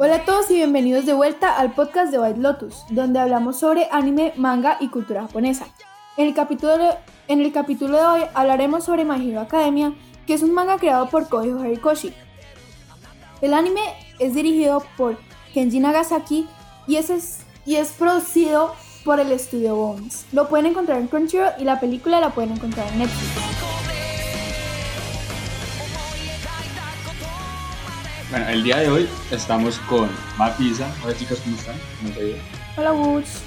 [0.07, 3.89] Hola a todos y bienvenidos de vuelta al podcast de White Lotus, donde hablamos sobre
[3.91, 5.67] anime, manga y cultura japonesa.
[6.17, 9.93] En el capítulo, en el capítulo de hoy hablaremos sobre My Hero Academia,
[10.25, 12.15] que es un manga creado por Koji Horikoshi.
[13.41, 13.81] El anime
[14.21, 15.19] es dirigido por
[15.53, 16.47] Kenji Nagasaki
[16.87, 20.25] y es, y es producido por el estudio Bones.
[20.31, 23.76] Lo pueden encontrar en Crunchyroll y la película la pueden encontrar en Netflix.
[28.29, 30.93] Bueno, el día de hoy estamos con Mapisa.
[31.05, 31.77] Hola chicas, ¿cómo están?
[32.01, 32.37] ¿Cómo te
[32.77, 33.43] Hola Woods.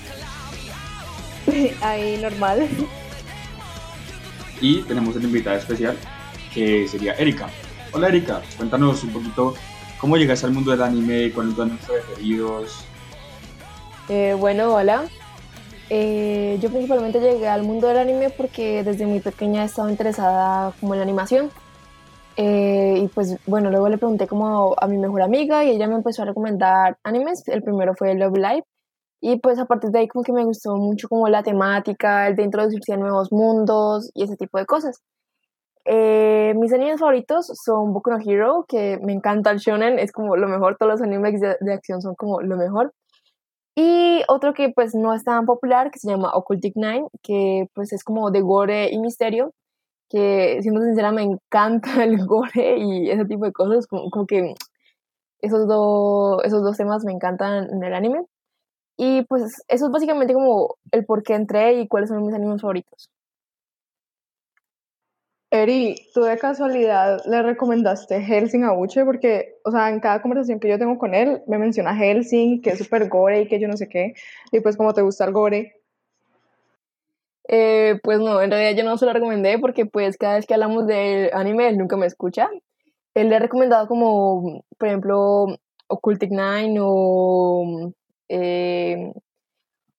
[1.81, 2.65] Ahí normal.
[4.61, 5.97] Y tenemos una invitada especial
[6.53, 7.49] que sería Erika.
[7.91, 9.53] Hola Erika, cuéntanos un poquito
[9.99, 12.85] cómo llegaste al mundo del anime, cuáles son tus preferidos.
[14.07, 15.03] Eh, bueno, hola.
[15.89, 20.71] Eh, yo principalmente llegué al mundo del anime porque desde muy pequeña he estado interesada
[20.79, 21.51] como en la animación.
[22.37, 25.95] Eh, y pues bueno, luego le pregunté como a mi mejor amiga y ella me
[25.95, 27.47] empezó a recomendar animes.
[27.47, 28.63] El primero fue Love Live.
[29.21, 32.35] Y pues a partir de ahí como que me gustó mucho como la temática, el
[32.35, 35.01] de introducirse a nuevos mundos y ese tipo de cosas.
[35.85, 40.35] Eh, mis animes favoritos son Boku no Hero, que me encanta el shonen, es como
[40.37, 42.93] lo mejor, todos los animes de, de, acción son como lo mejor.
[43.75, 47.93] Y otro que pues no es tan popular, que se llama Occultic Nine, que pues
[47.93, 49.53] es como de gore y misterio,
[50.09, 54.55] que siendo sincera me encanta el gore y ese tipo de cosas, como, que
[55.41, 58.25] esos, dos esos dos temas me encantan en el anime.
[58.97, 62.61] Y pues eso es básicamente como el por qué entré y cuáles son mis animes
[62.61, 63.09] favoritos.
[65.51, 69.03] Eri, ¿tú de casualidad le recomendaste Helsing a Uche?
[69.03, 72.71] Porque, o sea, en cada conversación que yo tengo con él, me menciona Helsing, que
[72.71, 74.13] es súper gore y que yo no sé qué.
[74.51, 75.78] Y pues como te gusta el gore,
[77.51, 80.53] eh, pues no, en realidad yo no se lo recomendé porque pues cada vez que
[80.53, 82.47] hablamos de anime él nunca me escucha.
[83.15, 85.47] Él le ha recomendado como, por ejemplo,
[85.87, 87.91] Occultic Nine o,
[88.29, 89.11] eh,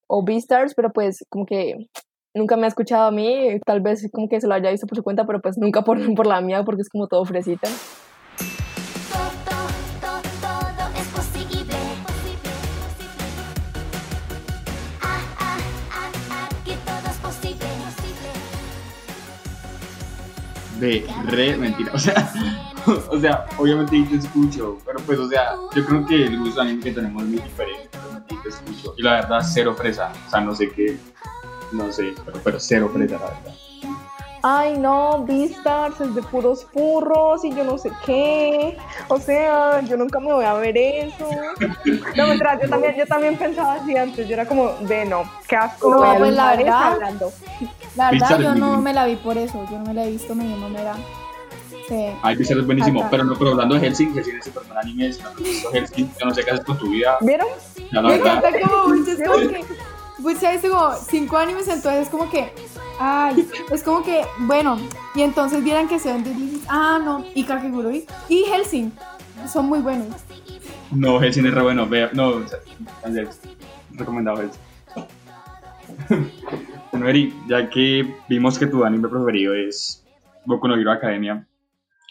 [0.07, 1.89] o Beastars, pero pues como que
[2.35, 4.97] nunca me ha escuchado a mí, tal vez como que se lo haya visto por
[4.97, 7.69] su cuenta, pero pues nunca por, por la mía porque es como todo fresita.
[20.81, 21.93] De re mentira.
[21.95, 22.33] O sea,
[23.11, 26.83] o sea, obviamente te escucho, pero pues, o sea, yo creo que el gusto anime
[26.83, 27.91] que tenemos es muy diferente.
[27.99, 28.95] Obviamente te escucho.
[28.97, 30.13] Y la verdad, cero fresa.
[30.27, 30.97] O sea, no sé qué,
[31.73, 33.55] no sé, pero, pero cero fresa, la verdad.
[34.43, 38.79] Ay, no, Beastars es de puros furros y yo no sé qué.
[39.09, 41.29] O sea, yo nunca me voy a ver eso.
[42.17, 44.27] No, mientras, yo también, yo también pensaba así antes.
[44.27, 45.91] Yo era como, de no, qué asco.
[45.91, 47.33] No, pues la verdad, hablando.
[47.97, 49.67] La verdad, yo no me la vi por eso.
[49.71, 50.95] Yo no me la he visto, me dio era.
[51.89, 52.07] Sí.
[52.23, 53.07] Ay, Beastars es buenísimo.
[53.11, 55.11] Pero no, pero hablando de Helsing, Helsing es super anime.
[55.23, 57.19] No visto Helsing, yo no sé qué haces con tu vida.
[57.21, 57.49] ¿Vieron?
[57.93, 59.65] Ya, la me encanta como, es como que.
[60.23, 62.53] Pues ya es como cinco animes, entonces es como que
[63.03, 64.79] Ay, es como que, bueno,
[65.15, 66.23] y entonces vieran que se ven
[66.69, 68.93] ah, no, y Kakegurui y Helsing
[69.51, 70.09] son muy buenos.
[70.93, 72.43] No, Helsing es re bueno, vea, no,
[73.93, 74.61] recomendado Helsing.
[76.93, 80.05] bueno, Eri, ya que vimos que tu anime preferido es
[80.45, 81.49] Boku no Hero Academia,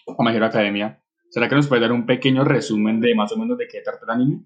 [0.06, 1.00] o My Hero Academia,
[1.30, 4.06] ¿será que nos puedes dar un pequeño resumen de más o menos de qué trata
[4.06, 4.40] el anime?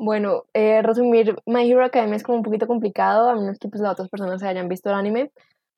[0.00, 3.80] Bueno, eh, resumir My Hero Academia es como un poquito complicado, a menos que pues,
[3.82, 5.32] las otras personas se hayan visto el anime.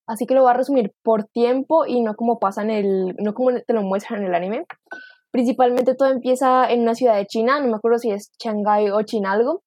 [0.06, 3.32] Así que lo voy a resumir por tiempo y no como pasa en el, no
[3.32, 4.66] como te lo muestran en el anime.
[5.30, 9.00] Principalmente todo empieza en una ciudad de China, no me acuerdo si es Shanghai o
[9.04, 9.62] Chinalgo.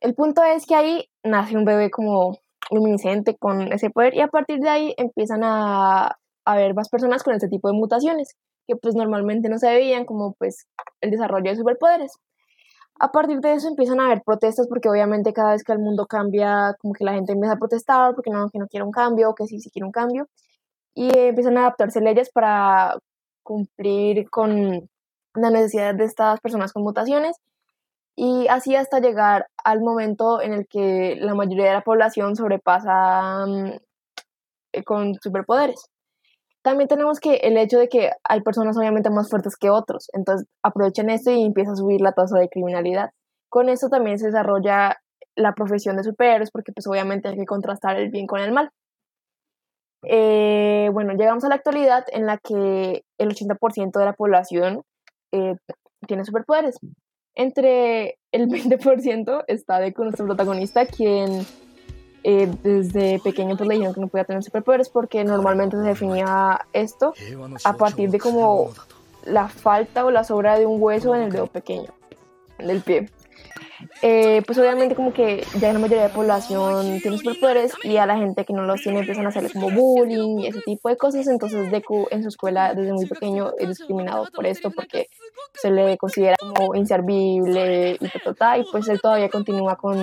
[0.00, 2.38] El punto es que ahí nace un bebé como
[2.70, 6.12] luminiscente con ese poder y a partir de ahí empiezan a, a
[6.44, 8.36] haber más personas con este tipo de mutaciones
[8.68, 10.68] que pues normalmente no se veían como pues
[11.00, 12.12] el desarrollo de superpoderes.
[13.02, 16.06] A partir de eso empiezan a haber protestas porque obviamente cada vez que el mundo
[16.06, 19.34] cambia, como que la gente empieza a protestar porque no, que no quiere un cambio,
[19.34, 20.28] que sí, sí quiere un cambio.
[20.94, 22.98] Y empiezan a adaptarse leyes para
[23.42, 24.88] cumplir con
[25.34, 27.36] la necesidad de estas personas con mutaciones.
[28.16, 33.46] Y así hasta llegar al momento en el que la mayoría de la población sobrepasa
[33.46, 33.72] mm,
[34.72, 35.86] eh, con superpoderes.
[36.62, 40.46] También tenemos que el hecho de que hay personas obviamente más fuertes que otros, entonces
[40.62, 43.10] aprovechen esto y empieza a subir la tasa de criminalidad.
[43.48, 44.98] Con eso también se desarrolla
[45.36, 48.70] la profesión de superhéroes porque pues obviamente hay que contrastar el bien con el mal.
[50.02, 54.82] Eh, bueno, llegamos a la actualidad en la que el 80% de la población
[55.32, 55.54] eh,
[56.06, 56.78] tiene superpoderes.
[57.34, 61.46] Entre el 20% está de nuestro protagonista, quien
[62.22, 66.60] eh, desde pequeño pues le dijeron que no podía tener superpoderes porque normalmente se definía
[66.72, 67.14] esto
[67.64, 68.72] a partir de como
[69.24, 71.90] la falta o la sobra de un hueso en el dedo pequeño
[72.58, 73.08] del pie.
[74.02, 78.06] Eh, pues obviamente como que ya la mayoría de la población tiene superpoderes y a
[78.06, 80.96] la gente que no los tiene empiezan a hacerle como bullying y ese tipo de
[80.96, 85.08] cosas, entonces Deku en su escuela desde muy pequeño es discriminado por esto porque
[85.54, 89.98] se le considera como inservible y y pues él todavía continúa con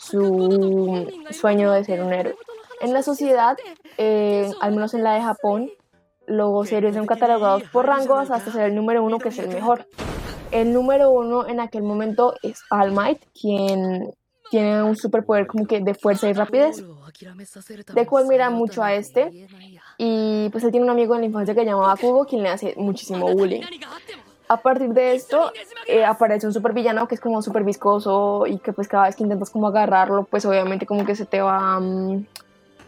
[0.00, 2.34] su sueño de ser un héroe.
[2.80, 3.56] En la sociedad,
[3.98, 5.70] eh, al menos en la de Japón,
[6.26, 9.86] los héroes son catalogados por rangos hasta ser el número uno, que es el mejor.
[10.50, 14.14] El número uno en aquel momento es All Might, quien
[14.50, 16.82] tiene un superpoder como que de fuerza y rapidez.
[17.94, 19.46] Deku admira mucho a este.
[19.98, 22.74] Y pues él tiene un amigo en la infancia que llamaba Kugo, quien le hace
[22.76, 23.62] muchísimo bullying
[24.50, 25.52] a partir de esto
[25.86, 29.22] eh, aparece un supervillano que es como súper viscoso y que pues cada vez que
[29.22, 32.24] intentas como agarrarlo, pues obviamente como que se te va um,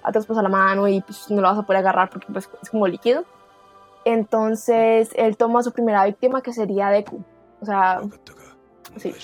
[0.03, 2.69] a traspasar la mano y pues no lo vas a poder agarrar porque pues es
[2.69, 3.23] como líquido.
[4.05, 7.23] Entonces él toma su primera víctima que sería Deku.
[7.61, 8.01] O sea,
[8.97, 9.15] sí.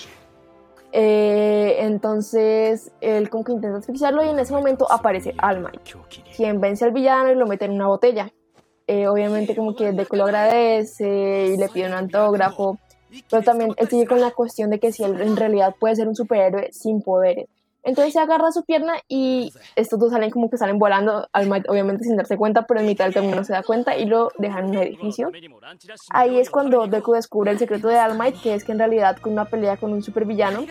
[0.93, 5.73] Eh, entonces él como que intenta asfixiarlo y en ese momento aparece Alma,
[6.37, 8.31] quien vence al villano y lo mete en una botella.
[8.91, 12.79] Eh, obviamente como que Deku lo agradece y le pide un autógrafo,
[13.29, 16.07] pero también él sigue con la cuestión de que si él en realidad puede ser
[16.07, 17.47] un superhéroe sin poderes.
[17.83, 21.27] Entonces se agarra su pierna y estos dos salen como que salen volando,
[21.67, 24.65] obviamente sin darse cuenta, pero en mitad del camino se da cuenta y lo dejan
[24.65, 25.29] en un edificio.
[26.09, 29.17] Ahí es cuando Deku descubre el secreto de All Might, que es que en realidad
[29.17, 30.65] con una pelea con un supervillano,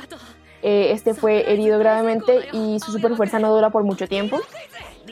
[0.63, 4.41] eh, este fue herido gravemente y su superfuerza no dura por mucho tiempo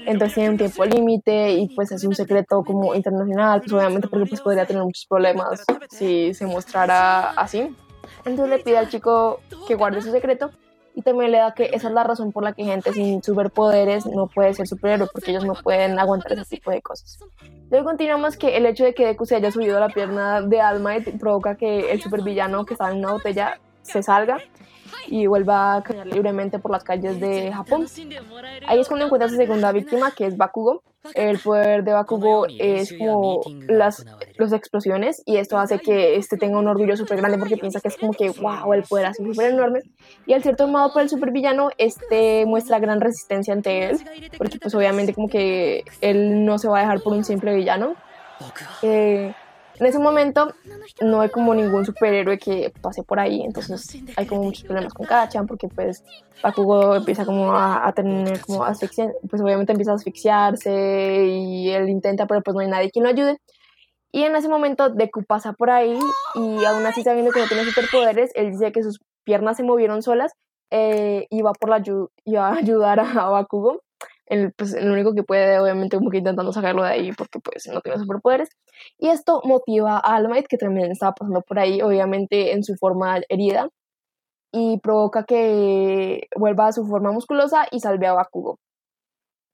[0.06, 4.26] entonces tiene un tiempo límite y pues es un secreto como internacional, pues obviamente porque
[4.26, 7.75] pues podría tener muchos problemas si se mostrara así.
[8.25, 10.50] Entonces le pide al chico que guarde su secreto
[10.97, 14.06] y también le da que esa es la razón por la que gente sin superpoderes
[14.06, 17.19] no puede ser superhéroe, porque ellos no pueden aguantar ese tipo de cosas.
[17.70, 20.94] Luego continuamos que el hecho de que Deku se haya subido la pierna de Alma
[21.20, 24.38] provoca que el supervillano que estaba en una botella se salga
[25.09, 27.87] y vuelva a caminar libremente por las calles de Japón.
[28.66, 30.83] Ahí es cuando encuentra su segunda víctima, que es Bakugo.
[31.14, 34.05] El poder de Bakugo es como las,
[34.37, 37.88] las explosiones y esto hace que este tenga un orgullo súper grande porque piensa que
[37.88, 39.81] es como que, wow, el poder así súper enorme.
[40.26, 43.99] Y al cierto modo, por el supervillano, este muestra gran resistencia ante él,
[44.37, 47.95] porque pues obviamente como que él no se va a dejar por un simple villano.
[48.83, 49.33] Eh,
[49.78, 50.52] en ese momento
[51.00, 55.06] no hay como ningún superhéroe que pase por ahí, entonces hay como muchos problemas con
[55.06, 56.02] Kachan porque pues
[56.42, 62.26] Bakugo empieza como a, tener como asfixia, pues obviamente empieza a asfixiarse y él intenta
[62.26, 63.38] pero pues no hay nadie quien lo ayude.
[64.12, 65.99] Y en ese momento Deku pasa por ahí
[66.35, 70.02] y aún así sabiendo que no tiene superpoderes, él dice que sus piernas se movieron
[70.02, 70.33] solas
[70.71, 73.83] eh, y va por la a ayudar a Bakugo
[74.26, 77.68] el, pues, el único que puede, obviamente, como que intentando sacarlo de ahí porque pues
[77.73, 78.50] no tiene superpoderes.
[78.99, 83.21] Y esto motiva a All que también estaba pasando por ahí, obviamente en su forma
[83.28, 83.68] herida,
[84.52, 88.59] y provoca que vuelva a su forma musculosa y salve a Bakugo.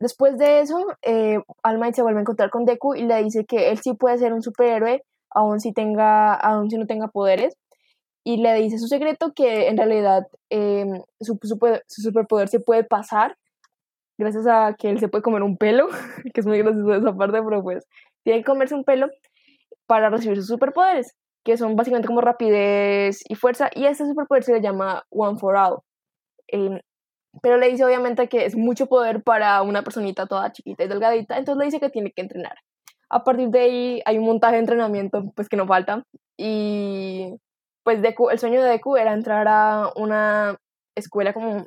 [0.00, 3.70] Después de eso, eh, All se vuelve a encontrar con Deku y le dice que
[3.70, 7.56] él sí puede ser un superhéroe, aun si, tenga, aun si no tenga poderes,
[8.24, 12.84] y le dice su secreto que en realidad em, su, su, su superpoder se puede
[12.84, 13.36] pasar
[14.22, 15.88] gracias a que él se puede comer un pelo,
[16.34, 17.86] que es muy gracioso esa parte, pero pues
[18.24, 19.08] tiene que comerse un pelo
[19.86, 21.14] para recibir sus superpoderes.
[21.44, 25.56] que son básicamente como rapidez y fuerza, y este superpoder se le llama One for
[25.56, 25.80] All.
[26.48, 26.80] Em,
[27.42, 31.38] pero le dice obviamente que es mucho poder para una personita toda chiquita y delgadita,
[31.38, 32.56] entonces le dice que tiene que entrenar.
[33.10, 36.04] A partir de ahí hay un montaje de entrenamiento pues que no falta
[36.36, 37.34] y
[37.84, 40.56] pues Deku, el sueño de Deku era entrar a una
[40.96, 41.66] escuela como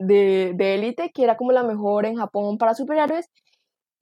[0.00, 3.28] de élite, que era como la mejor en Japón para superhéroes,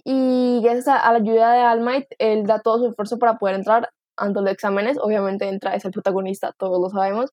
[0.04, 3.56] y gracias a, la ayuda de All Might, él da todo su esfuerzo para poder
[3.56, 7.30] entrar ante los exámenes, obviamente entra, es el protagonista, todos lo sabemos,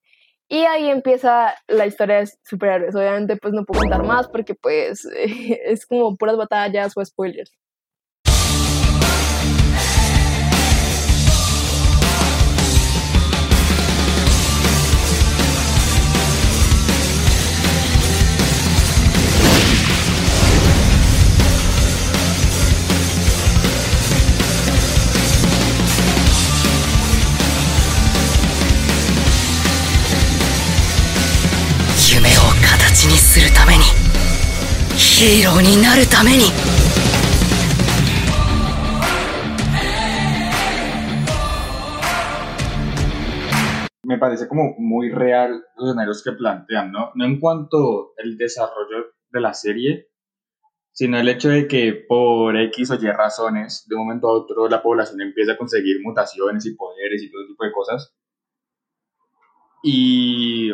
[0.49, 5.05] y ahí empieza la historia de superhéroes, obviamente pues no puedo contar más porque pues
[5.15, 7.51] es como puras batallas o spoilers.
[34.96, 36.44] ヒーローになるために
[44.10, 47.12] me parece como muy real los escenarios que plantean, ¿no?
[47.14, 50.08] No en cuanto al desarrollo de la serie,
[50.90, 54.68] sino el hecho de que por X o Y razones, de un momento a otro,
[54.68, 58.12] la población empieza a conseguir mutaciones y poderes y todo tipo de cosas.
[59.84, 60.72] Y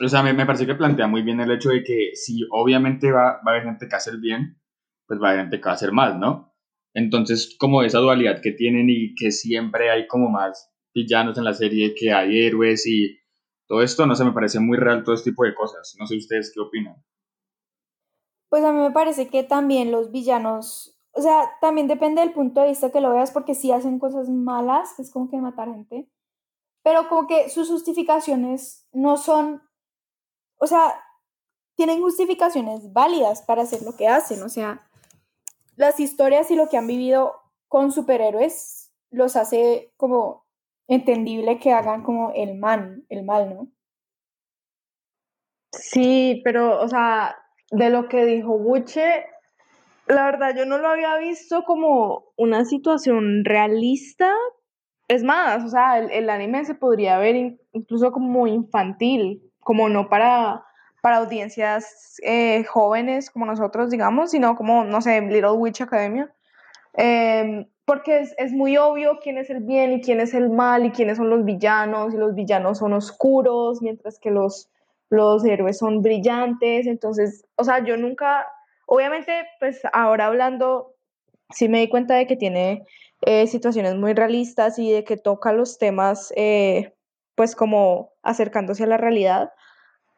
[0.00, 3.12] o sea, me, me parece que plantea muy bien el hecho de que si obviamente
[3.12, 4.60] va, va a haber gente que hace el bien,
[5.06, 6.54] pues va a haber gente que va a hacer mal, ¿no?
[6.94, 11.52] Entonces, como esa dualidad que tienen y que siempre hay como más villanos en la
[11.52, 13.18] serie, que hay héroes y
[13.66, 15.96] todo esto, no sé, me parece muy real todo este tipo de cosas.
[15.98, 17.02] No sé ustedes qué opinan.
[18.48, 22.60] Pues a mí me parece que también los villanos, o sea, también depende del punto
[22.60, 26.08] de vista que lo veas, porque si hacen cosas malas, es como que matar gente,
[26.84, 29.62] pero como que sus justificaciones no son
[30.64, 30.94] o sea,
[31.76, 34.42] tienen justificaciones válidas para hacer lo que hacen.
[34.42, 34.80] O sea,
[35.76, 37.34] las historias y lo que han vivido
[37.68, 40.46] con superhéroes los hace como
[40.88, 43.68] entendible que hagan como el mal, el mal, ¿no?
[45.72, 47.36] Sí, pero, o sea,
[47.70, 49.26] de lo que dijo Buche,
[50.06, 54.32] la verdad yo no lo había visto como una situación realista.
[55.08, 60.08] Es más, o sea, el, el anime se podría ver incluso como infantil como no
[60.08, 60.64] para,
[61.02, 66.32] para audiencias eh, jóvenes como nosotros, digamos, sino como, no sé, Little Witch Academia.
[66.94, 70.86] Em, porque es, es, muy obvio quién es el bien y quién es el mal
[70.86, 74.70] y quiénes son los villanos y los villanos son oscuros mientras que los,
[75.10, 76.86] los héroes son brillantes.
[76.86, 78.46] Entonces, o sea, yo nunca,
[78.86, 80.94] obviamente, pues ahora hablando,
[81.50, 82.86] sí me di cuenta de que tiene
[83.22, 86.92] eh, situaciones muy realistas y de que toca los temas eh,
[87.34, 89.50] pues como acercándose a la realidad,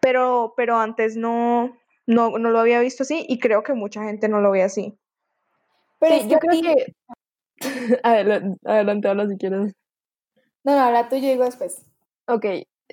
[0.00, 4.28] pero, pero antes no, no, no lo había visto así y creo que mucha gente
[4.28, 4.98] no lo ve así.
[5.98, 6.94] Pero yo creo que...
[8.02, 9.74] adelante, habla si quieres.
[10.62, 11.82] No, no, ahora tú yo digo después.
[12.28, 12.44] Ok,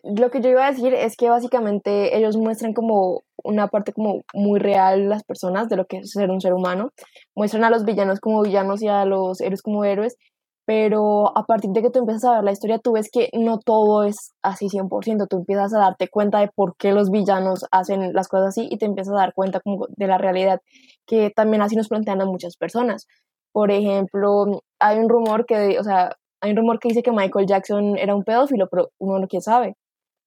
[0.04, 4.22] lo que yo iba a decir es que básicamente ellos muestran como una parte como
[4.34, 6.92] muy real las personas de lo que es ser un ser humano.
[7.36, 10.18] Muestran a los villanos como villanos y a los héroes como héroes,
[10.66, 13.60] pero a partir de que tú empiezas a ver la historia, tú ves que no
[13.60, 18.14] todo es así 100%, tú empiezas a darte cuenta de por qué los villanos hacen
[18.14, 20.62] las cosas así y te empiezas a dar cuenta como de la realidad,
[21.06, 23.08] que también así nos plantean a muchas personas.
[23.52, 27.48] Por ejemplo, hay un rumor que, o sea, hay un rumor que dice que Michael
[27.48, 29.76] Jackson era un pedófilo, pero uno no quiere sabe.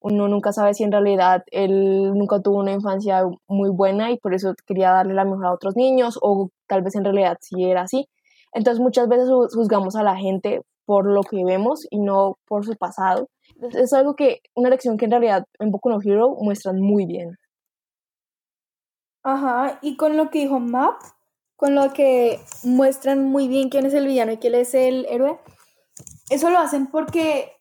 [0.03, 4.35] Uno nunca sabe si en realidad él nunca tuvo una infancia muy buena y por
[4.35, 7.83] eso quería darle la mejor a otros niños, o tal vez en realidad sí era
[7.83, 8.09] así
[8.57, 12.75] entonces muchas veces juzgamos a la gente por lo que vemos y no por su
[12.75, 13.29] pasado.
[13.75, 17.37] Es algo que, una lección que en realidad en Boku no Hero muestran muy bien.
[19.23, 20.99] Ajá, y con lo que dijo Map,
[21.57, 25.39] con lo que muestran muy bien quién es el villano y quién es el héroe,
[26.31, 27.53] eso lo hacen porque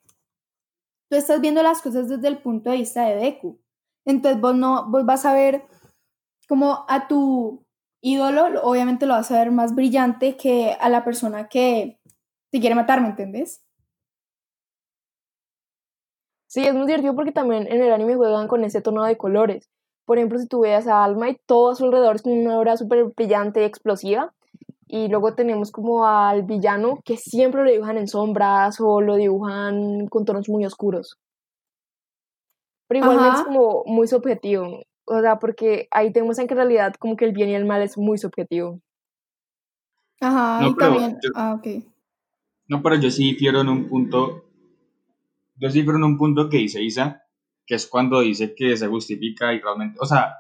[1.10, 3.60] tú estás viendo las cosas desde el punto de vista de Deku.
[4.06, 5.66] Entonces vos no, vos vas a ver
[6.48, 7.65] como a tu
[8.06, 12.00] ídolo, obviamente lo vas a ver más brillante que a la persona que
[12.52, 13.66] te quiere matar, ¿me entendés?
[16.48, 19.70] Sí, es muy divertido porque también en el anime juegan con ese tono de colores.
[20.06, 22.78] Por ejemplo, si tú veas a Alma y todo a su alrededor es una obra
[22.78, 24.34] súper brillante y explosiva.
[24.88, 30.08] Y luego tenemos como al villano que siempre lo dibujan en sombras o lo dibujan
[30.08, 31.18] con tonos muy oscuros.
[32.88, 34.84] Pero igualmente es como muy subjetivo.
[35.06, 37.66] O sea, porque ahí te muestran que en realidad como que el bien y el
[37.66, 38.82] mal es muy subjetivo.
[40.20, 41.18] Ajá, y también...
[41.36, 41.68] ah, ok.
[42.68, 44.46] No, pero yo sí difiero en un punto.
[45.56, 47.24] Yo sí difiero en un punto que dice Isa,
[47.66, 49.98] que es cuando dice que se justifica y realmente.
[50.02, 50.34] O sea,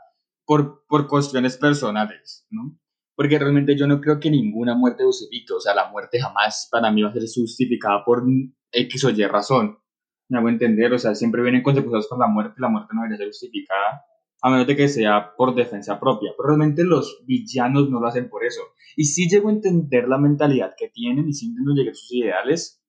[0.45, 2.77] por, por cuestiones personales, ¿no?
[3.15, 5.53] Porque realmente yo no creo que ninguna muerte justifique.
[5.53, 8.23] O sea, la muerte jamás para mí va a ser justificada por
[8.71, 9.79] X o Y razón.
[10.27, 13.17] Me hago entender, o sea, siempre vienen consecuencias con la muerte, la muerte no debería
[13.17, 14.03] ser justificada,
[14.45, 16.31] a menos de que sea por defensa propia.
[16.37, 18.61] Pero realmente los villanos no lo hacen por eso.
[18.95, 22.13] Y sí llego a entender la mentalidad que tienen y sí intento llegar a sus
[22.13, 22.79] ideales,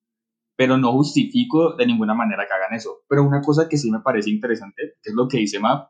[0.54, 2.98] pero no justifico de ninguna manera que hagan eso.
[3.08, 5.88] Pero una cosa que sí me parece interesante, que es lo que dice Map,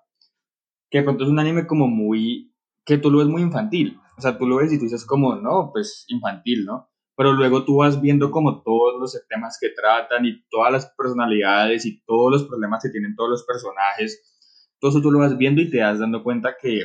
[0.89, 2.55] que de pronto es un anime como muy,
[2.85, 3.99] que tú lo ves muy infantil.
[4.17, 6.91] O sea, tú lo ves y tú dices como, no, pues infantil, ¿no?
[7.17, 11.87] Pero luego tú vas viendo como todos los temas que tratan y todas las personalidades
[11.87, 14.36] y todos los problemas que tienen todos los personajes.
[14.81, 16.81] Todo eso tú lo vas viendo y te das dando cuenta que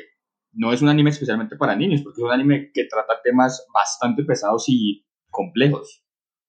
[0.53, 4.23] no es un anime especialmente para niños, porque es un anime que trata temas bastante
[4.23, 6.03] pesados y complejos.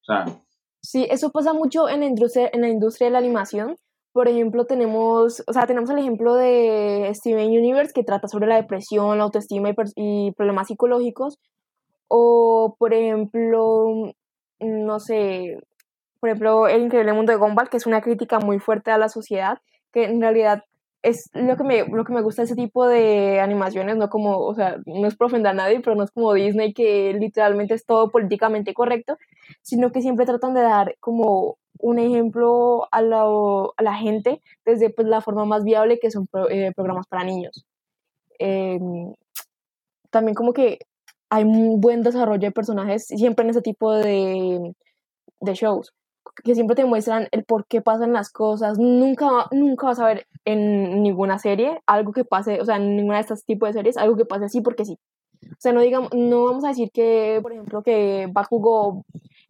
[0.08, 0.42] O
[0.80, 3.76] Sí, eso pasa mucho en la industria, en la industria de la animación.
[4.12, 8.56] Por ejemplo, tenemos, o sea, tenemos el ejemplo de Steven Universe que trata sobre la
[8.56, 11.38] depresión, la autoestima y, y problemas psicológicos.
[12.08, 14.12] O, por ejemplo,
[14.61, 15.56] no sé,
[16.20, 19.08] por ejemplo, El Increíble Mundo de Gumball, que es una crítica muy fuerte a la
[19.08, 19.58] sociedad,
[19.92, 20.64] que en realidad
[21.02, 24.38] es lo que me, lo que me gusta de ese tipo de animaciones, no como,
[24.38, 27.85] o sea, no es por a nadie, pero no es como Disney que literalmente es
[27.85, 29.18] todo políticamente correcto,
[29.62, 34.90] sino que siempre tratan de dar como un ejemplo a la, a la gente desde
[34.90, 37.66] pues, la forma más viable que son eh, programas para niños.
[38.38, 39.14] Em,
[40.11, 40.78] también como que
[41.30, 44.75] hay un buen desarrollo de personajes siempre en ese tipo de,
[45.40, 45.92] de shows
[46.45, 48.79] que siempre te muestran el por qué pasan las cosas.
[48.79, 53.17] Nunca, nunca vas a ver en ninguna serie algo que pase, o sea, en ninguna
[53.17, 54.99] de estos tipos de series, algo que pase así porque sí.
[55.43, 59.05] O sea, no, digamos, no vamos a decir que, por ejemplo, que Bakugo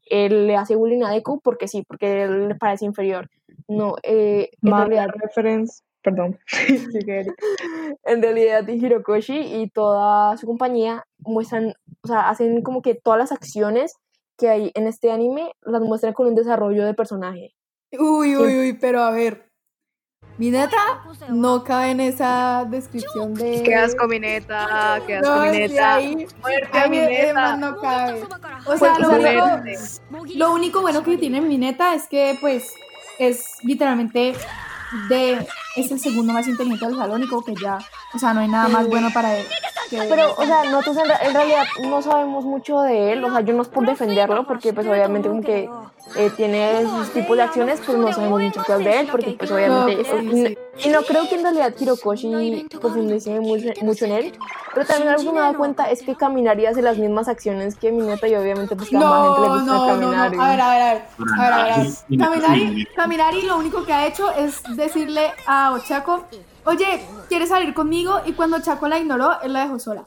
[0.06, 3.30] él le hace bullying a Deku porque sí, porque él le parece inferior.
[3.68, 5.08] No, eh, en realidad...
[5.14, 6.38] reference, perdón.
[8.04, 13.32] en realidad Hirokoshi y toda su compañía muestran, o sea, hacen como que todas las
[13.32, 13.96] acciones
[14.36, 17.54] que hay en este anime las muestran con un desarrollo de personaje.
[17.92, 19.52] Uy, uy, uy, pero a ver.
[20.38, 23.62] Mi neta no cabe en esa descripción de.
[23.62, 25.00] Qué asco, mi neta.
[25.06, 25.94] Qué asco, mi neta.
[25.96, 26.26] Ahí,
[26.72, 27.56] ahí mi neta.
[27.56, 28.24] no cabe.
[28.66, 32.74] O sea, lo único, lo único bueno que tiene mi neta es que, pues,
[33.18, 34.34] es literalmente
[35.08, 35.46] de.
[35.76, 37.78] Es el segundo más inteligente del salónico que ya.
[38.14, 39.46] O sea, no hay nada más bueno para él.
[40.08, 43.62] Pero, o sea, nosotros en, realidad no sabemos mucho de él, o sea, yo no
[43.62, 45.68] es por defenderlo, porque pues obviamente como que
[46.16, 50.58] eh, tiene sus tipos de acciones, pues no sabemos mucho de él, porque pues obviamente...
[50.84, 54.32] y no creo que en realidad Hirokoshi profundice mucho, mucho en él,
[54.74, 57.76] pero también algo que me he dado cuenta es que Caminari hace las mismas acciones
[57.76, 60.34] que Mineta y obviamente pues cada no, gente le gusta no, caminar.
[60.34, 61.02] No, A ver, a ver, a ver,
[61.38, 66.24] a ver, a ver, Caminari, Caminari lo único que ha hecho es decirle a Ochako
[66.64, 68.20] oye, ¿quieres salir conmigo?
[68.24, 70.06] Y cuando Chaco la ignoró, él la dejó sola.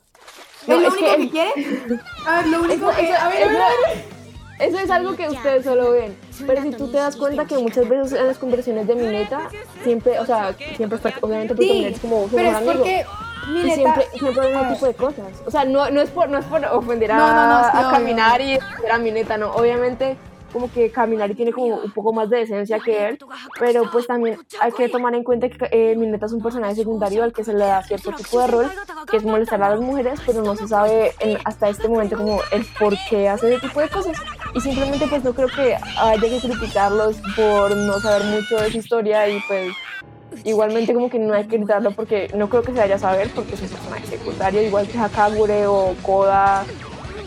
[0.68, 1.52] ¿Es lo único que, quiere?
[2.26, 3.14] A ver, lo único que...
[3.14, 4.16] A ver, a ver, a ver.
[4.60, 6.18] Eso es algo que ustedes solo ven.
[6.48, 9.50] Pero si tú te das cuenta que muchas veces en las conversaciones de Mineta,
[9.84, 13.06] siempre, o sea, siempre está, obviamente porque sí, es como su es porque
[13.50, 15.26] Mineta, siempre, siempre hay un tipo de cosas.
[15.46, 17.92] O sea, no, no, es, por, no es por ofender a, no, no, no, a
[17.92, 19.52] caminar y ofender a Mineta, no.
[19.52, 20.18] Obviamente
[20.56, 23.20] como que caminar y tiene como un poco más de decencia que él,
[23.60, 27.26] pero pues también hay que tomar en cuenta que eh, Mineta es un personaje secundario
[27.26, 28.72] al que se le da cierto tipo de rol,
[29.12, 31.12] que es molestar a las mujeres, pero no se sabe
[31.44, 34.18] hasta este momento como el por qué hace ese tipo de cosas.
[34.54, 38.78] Y simplemente pues no creo que haya que criticarlos por no saber mucho de su
[38.78, 39.74] historia y pues
[40.46, 43.30] igualmente como que no hay que gritarlo porque no creo que se vaya a saber
[43.36, 46.64] porque es un personaje secundario, igual que Hakagure o Koda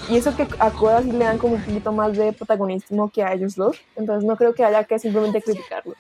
[0.09, 3.23] y eso que a Koda sí le dan como un poquito más de protagonismo que
[3.23, 3.79] a ellos dos.
[3.97, 5.97] Entonces no creo que haya que simplemente criticarlos.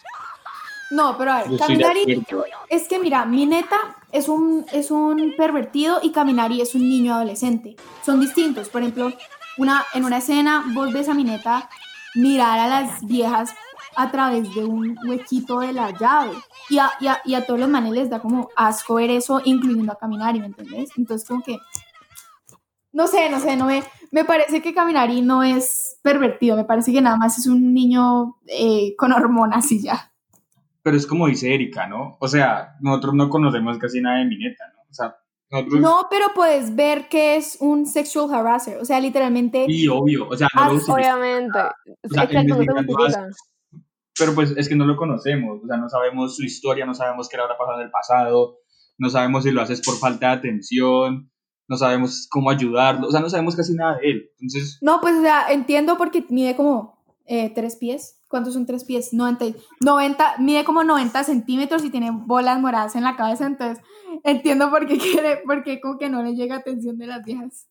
[0.90, 2.25] No, pero a ver, Kaminari,
[2.71, 3.77] es que mira, Mineta
[4.11, 7.77] es un, es un pervertido y Kaminari es un niño adolescente.
[8.05, 8.71] Son distintos.
[8.71, 9.12] Por ejemplo,
[9.59, 11.68] una, en una escena vos ves a Mineta
[12.14, 13.51] mirar a las viejas
[13.97, 16.33] a través de un huequito de la llave.
[16.71, 19.42] Y a, y a, y a todos los manes les da como asco ver eso,
[19.44, 20.90] incluyendo a Kaminari, ¿me entendés?
[20.97, 21.59] Entonces como que
[22.92, 26.92] no sé, no sé, no me, me parece que Caminari no es pervertido, me parece
[26.92, 30.12] que nada más es un niño eh, con hormonas y ya.
[30.83, 32.16] Pero es como dice Erika, ¿no?
[32.21, 34.81] O sea, nosotros no conocemos casi nada de Mineta, ¿no?
[34.88, 35.16] O sea,
[35.51, 35.81] nosotros...
[35.81, 39.66] No, pero puedes ver que es un sexual harasser, o sea, literalmente...
[39.66, 41.59] Sí, obvio, o sea, no lo Obviamente.
[41.59, 42.29] O sea,
[44.18, 47.29] pero pues es que no lo conocemos, o sea, no sabemos su historia, no sabemos
[47.29, 48.59] qué le habrá pasado en el pasado,
[48.99, 51.31] no sabemos si lo haces por falta de atención,
[51.68, 54.31] no sabemos cómo ayudarlo, o sea, no sabemos casi nada de él.
[54.40, 54.78] Entonces...
[54.81, 58.14] No, pues, o sea, entiendo porque mide como eh, tres pies.
[58.28, 59.12] ¿Cuántos son tres pies?
[59.14, 63.83] 90, y- 90, mide como 90 centímetros y tiene bolas moradas en la cabeza, entonces
[64.24, 67.68] entiendo por qué quiere, por qué como que no le llega atención de las viejas.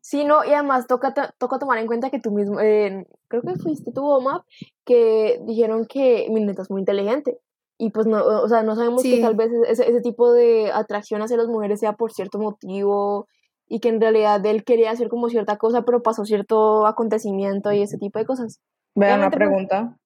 [0.00, 3.42] Sí, no, y además toca, to- toca tomar en cuenta que tú mismo, eh, creo
[3.42, 4.44] que fuiste tu OMAP,
[4.84, 7.38] que dijeron que mi neta es muy inteligente.
[7.78, 9.16] Y pues no, o sea, no sabemos Sí.
[9.16, 13.26] que tal vez ese, ese tipo de atracción hacia las mujeres sea por cierto motivo
[13.66, 17.82] y que en realidad él quería hacer como cierta cosa, pero pasó cierto acontecimiento y
[17.82, 18.60] ese tipo de cosas.
[18.94, 19.96] Vean la pues, pregunta.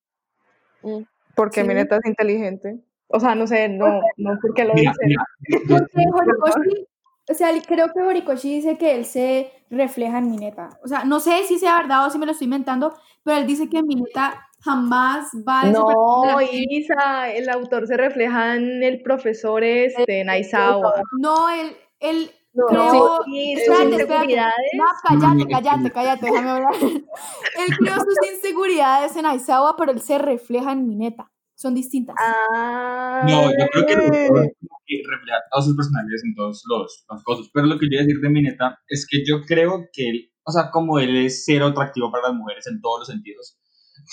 [0.82, 1.02] Mm.
[1.34, 1.68] ¿Por qué Sí.
[1.68, 2.80] mi neta es inteligente?
[3.08, 5.06] O sea, no sé, no, no porque lo Mira, dice.
[5.06, 5.24] mira,
[5.68, 6.86] Porque Horikoshi,
[7.30, 10.70] o sea, creo que Horikoshi dice que él se refleja en Mineta.
[10.84, 13.46] O sea, no sé si sea verdad o si me lo estoy inventando, pero él
[13.46, 16.40] dice que Mineta jamás va a No.
[16.42, 21.02] Isa, el autor se refleja en el profesor este, Naizawa.
[21.18, 23.20] No, él, él No, creó...
[23.24, 24.02] Sí, sus espérate, espérate.
[24.02, 24.70] inseguridades.
[24.74, 26.74] No, cállate, cállate, cállate, déjame hablar.
[26.80, 31.30] él creó sus inseguridades en Aizawa, pero él se refleja en Mineta.
[31.54, 32.14] Son distintas.
[32.20, 37.50] Ah, No, yo creo que el refleja todos sus personajes en todos los, las cosas.
[37.52, 40.32] Pero lo que yo iba a decir de Mineta es que yo creo que él,
[40.44, 43.58] o sea, como él es cero atractivo para las mujeres en todos los sentidos,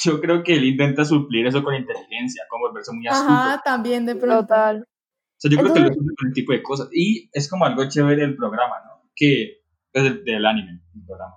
[0.04, 3.32] yo creo que él intenta suplir eso con inteligencia, con volverse muy astuto.
[3.32, 4.42] Ajá, también de pronto.
[4.42, 4.82] Total.
[4.82, 6.90] O sea, yo creo que lo suple con ese tipo de cosas.
[6.94, 9.12] Y es como algo chévere del programa, ¿no?
[9.16, 11.36] Que, pues, del, del anime, del programa.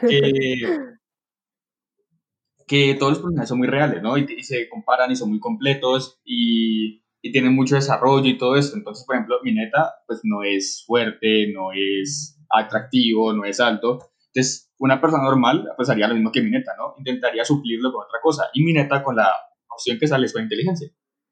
[0.00, 0.78] Que,
[2.66, 4.18] que todos los personajes son muy reales, ¿no?
[4.18, 8.56] Y, y se comparan y son muy completos y, y tienen mucho desarrollo y todo
[8.56, 8.76] eso.
[8.76, 14.10] Entonces, por ejemplo, Mineta, pues no es fuerte, no es atractivo, no es alto.
[14.36, 16.94] Entonces, una persona normal, pues haría lo mismo que Mineta, ¿no?
[16.98, 18.50] Intentaría suplirlo con otra cosa.
[18.52, 19.34] Y Mineta con la
[19.66, 20.90] opción que sale es con inteligencia,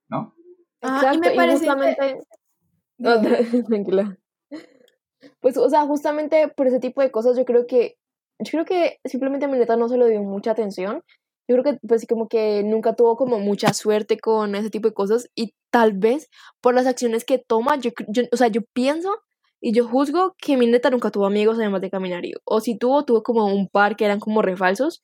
[0.08, 0.34] ¿no?
[0.80, 2.20] Ajá, y me parece que- justamente...
[2.96, 3.20] No,
[3.68, 4.16] tranquila.
[5.40, 7.98] Pues, o sea, justamente por ese tipo de cosas yo creo que,
[8.38, 11.02] yo creo que simplemente a Mineta no se le dio mucha atención.
[11.46, 14.94] Yo creo que, pues, como que nunca tuvo como mucha suerte con ese tipo de
[14.94, 16.30] cosas y tal vez
[16.62, 19.10] por las acciones que toma, yo, yo o sea, yo pienso
[19.66, 22.38] y yo juzgo que Mineta nunca tuvo amigos además de Caminario.
[22.44, 25.02] O si tuvo, tuvo como un par que eran como refalsos.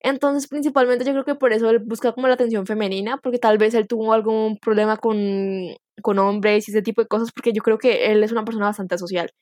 [0.00, 3.56] Entonces, principalmente yo creo que por eso él busca como la atención femenina, porque tal
[3.56, 5.16] vez él tuvo algún problema con,
[6.02, 8.66] con hombres y ese tipo de cosas, porque yo creo que él es una persona
[8.66, 9.32] bastante social.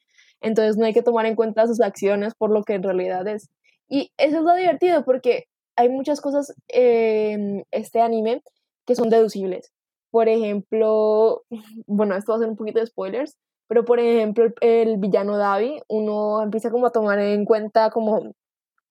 [0.41, 3.51] Entonces no hay que tomar en cuenta sus acciones por lo que en realidad es.
[3.89, 8.41] Y eso es lo divertido, porque hay muchas cosas en este anime
[8.87, 9.73] que son deducibles.
[10.13, 11.43] Por ejemplo,
[11.89, 13.37] bueno, esto va a ser un poquito de spoilers,
[13.71, 18.33] pero por ejemplo, el, villano Davi, uno empieza como a tomar en cuenta como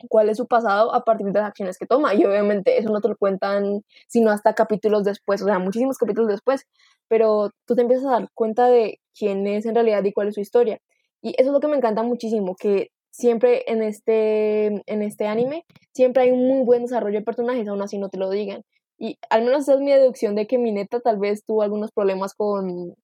[0.08, 2.14] cuál es su pasado a partir de las acciones que toma.
[2.14, 6.30] Y obviamente eso no te lo cuentan sino hasta capítulos después, o sea, muchísimos capítulos
[6.30, 6.66] después,
[7.10, 10.36] pero tú te empiezas a dar cuenta de quién es en realidad y cuál es
[10.36, 10.80] su historia.
[11.22, 15.66] Y eso es lo que me encanta muchísimo, que siempre en este, en este anime,
[15.94, 18.64] siempre hay un muy buen desarrollo de personajes, aún así no te lo digan.
[18.98, 22.34] Y al menos esa es mi deducción de que Mineta tal vez tuvo algunos problemas
[22.34, 22.96] con,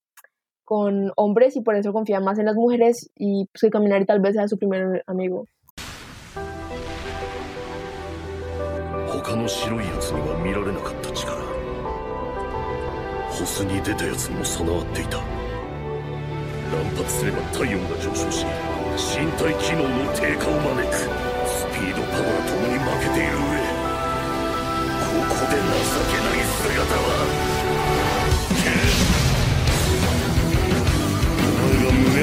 [0.66, 4.20] con hombres y por eso confía más en las mujeres y pues que Caminari tal
[4.20, 5.48] vez sea su primer amigo.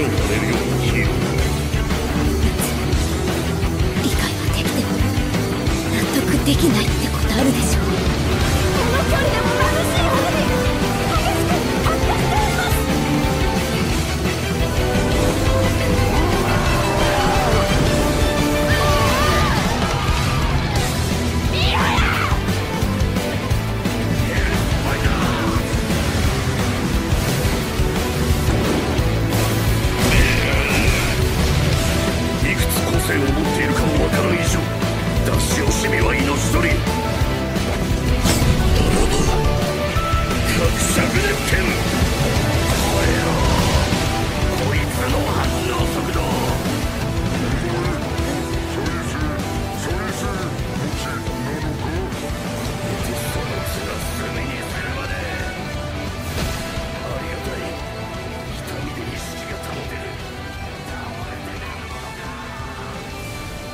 [0.05, 1.15] を張れるようなヒーロー
[4.03, 4.91] 理解はできても
[5.93, 7.87] 納得できないってことあるでしょこ
[8.91, 10.02] の距離でも眩しい
[33.13, 34.59] 性を持っているかもわからん以上
[35.25, 36.75] 出し惜しみは命取り。
[38.75, 39.21] ならば
[40.57, 42.02] 格尺で剣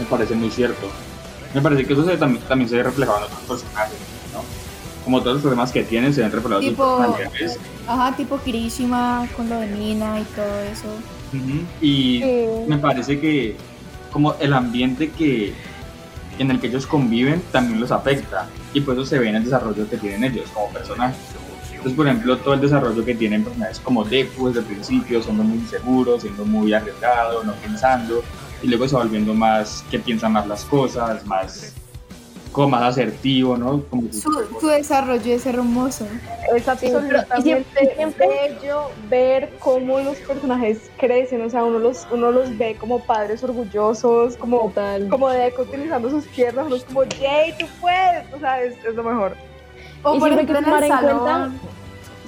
[0.09, 0.88] parece muy cierto.
[1.55, 3.97] Me parece que eso se, también, también se ve reflejado en otros personajes,
[4.33, 4.40] ¿no?
[5.05, 7.59] Como todos los problemas que tienen se ven reflejados en Tipo- sus personajes.
[7.87, 10.88] Ajá, tipo Kirishima con lo de Mina y todo eso.
[11.81, 12.47] Y Sí.
[12.66, 13.57] me parece que
[14.12, 15.55] como el ambiente que,
[16.38, 19.44] en el que ellos conviven también los afecta y por eso se ve en el
[19.44, 21.16] desarrollo que tienen ellos como personajes.
[21.71, 25.44] Entonces, por ejemplo, todo el desarrollo que tienen personajes como Deku desde el principio, siendo
[25.44, 28.23] muy inseguros, siendo muy arriesgado, no pensando,
[28.62, 31.75] y luego se va volviendo más que piensa más las cosas, más
[32.53, 33.83] como más asertivo, ¿no?
[33.85, 36.07] Como Su, su desarrollo es hermoso.
[36.55, 37.64] Es absolutamente
[38.18, 43.44] bello ver cómo los personajes crecen, o sea, uno los, uno los ve como padres
[43.44, 45.09] orgullosos, como, Total.
[45.09, 48.94] como Deco utilizando sus piernas, uno es como, Jay, tú puedes, o sea, es, es
[48.94, 49.37] lo mejor.
[50.03, 51.18] O Y por siempre hay que ejemplo en el salón.
[51.18, 51.78] cuenta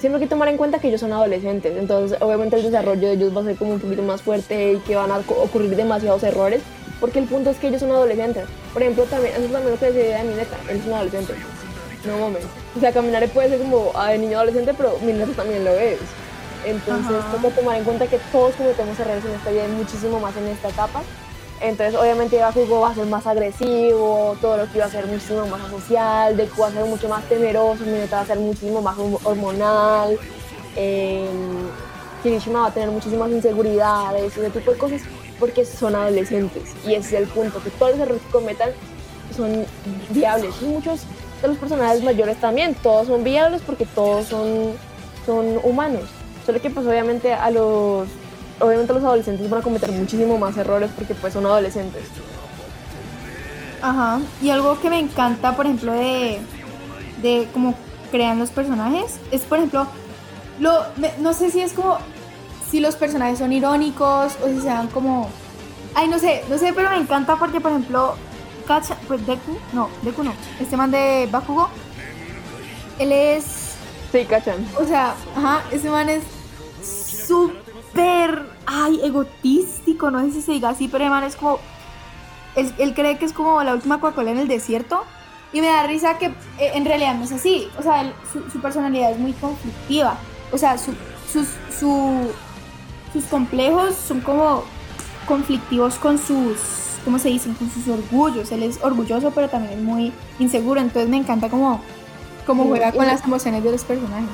[0.01, 3.13] siempre hay que tomar en cuenta que ellos son adolescentes, entonces obviamente el desarrollo de
[3.13, 6.23] ellos va a ser como un poquito más fuerte y que van a ocurrir demasiados
[6.23, 6.63] errores,
[6.99, 8.45] porque el punto es que ellos son adolescentes.
[8.73, 10.93] Por ejemplo, también, eso es también lo que decía de mi neta, él es un
[10.93, 11.33] adolescente.
[12.05, 12.43] No mames.
[12.75, 15.71] O sea, caminar puede ser como ah, de niño adolescente, pero mi neta también lo
[15.71, 15.99] es.
[16.65, 17.37] Entonces, Ajá.
[17.39, 20.47] que tomar en cuenta que todos cometemos errores en esta vida y muchísimo más en
[20.47, 21.03] esta etapa.
[21.61, 25.45] Entonces, obviamente, Bakugo va a ser más agresivo, todo lo que iba a ser muchísimo
[25.45, 28.97] más asocial, Deku va a ser mucho más temeroso, Mineta va a ser muchísimo más
[29.23, 30.17] hormonal,
[30.75, 31.29] eh,
[32.23, 35.01] Kirishima va a tener muchísimas inseguridades, ese tipo de cosas,
[35.39, 36.73] porque son adolescentes.
[36.83, 38.69] Y ese es el punto, que todos los errores que cometan
[39.35, 39.63] son
[40.09, 40.55] viables.
[40.63, 41.01] Y muchos
[41.43, 44.73] de los personajes mayores también, todos son viables porque todos son,
[45.27, 46.05] son humanos.
[46.43, 48.07] Solo que pues obviamente a los
[48.61, 52.03] obviamente los adolescentes van a cometer muchísimo más errores porque pues son adolescentes.
[53.81, 54.19] Ajá.
[54.41, 56.39] Y algo que me encanta, por ejemplo, de,
[57.21, 57.73] de cómo
[58.11, 59.87] crean los personajes, es, por ejemplo,
[60.59, 61.97] lo, me- no sé si es como,
[62.69, 65.29] si los personajes son irónicos o si sean como,
[65.95, 68.15] ay, no sé, no sé, pero me encanta porque, por ejemplo,
[68.67, 71.67] Kacha, pues Deku, no, Deku no, este man de Bakugo,
[72.99, 73.43] él es,
[74.11, 74.63] Sí, cachan.
[74.79, 76.21] o sea, ajá, ese man es
[76.85, 77.55] súper,
[78.65, 81.59] ay, egotístico, no sé si se diga así, pero el man es como,
[82.55, 85.03] él, él cree que es como la última Coca-Cola en el desierto.
[85.53, 87.67] Y me da risa que eh, en realidad no es así.
[87.77, 90.17] O sea, él- su, su personalidad es muy conflictiva.
[90.53, 90.93] O sea, su-
[91.31, 92.31] sus, su-
[93.11, 94.63] sus complejos son como
[95.27, 96.57] conflictivos con sus,
[97.03, 97.53] ¿cómo se dicen?
[97.55, 98.49] Con sus orgullos.
[98.53, 100.79] Él es orgulloso, pero también es muy inseguro.
[100.79, 101.81] Entonces me encanta como,
[102.45, 104.29] como juega con las emociones de los personajes.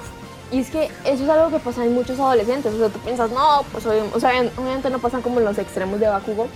[0.51, 2.73] Y es que eso es algo que pasa en muchos adolescentes.
[2.73, 5.99] O sea, tú piensas, no, pues o sea, obviamente no pasan como en los extremos
[5.99, 6.47] de Bakugo,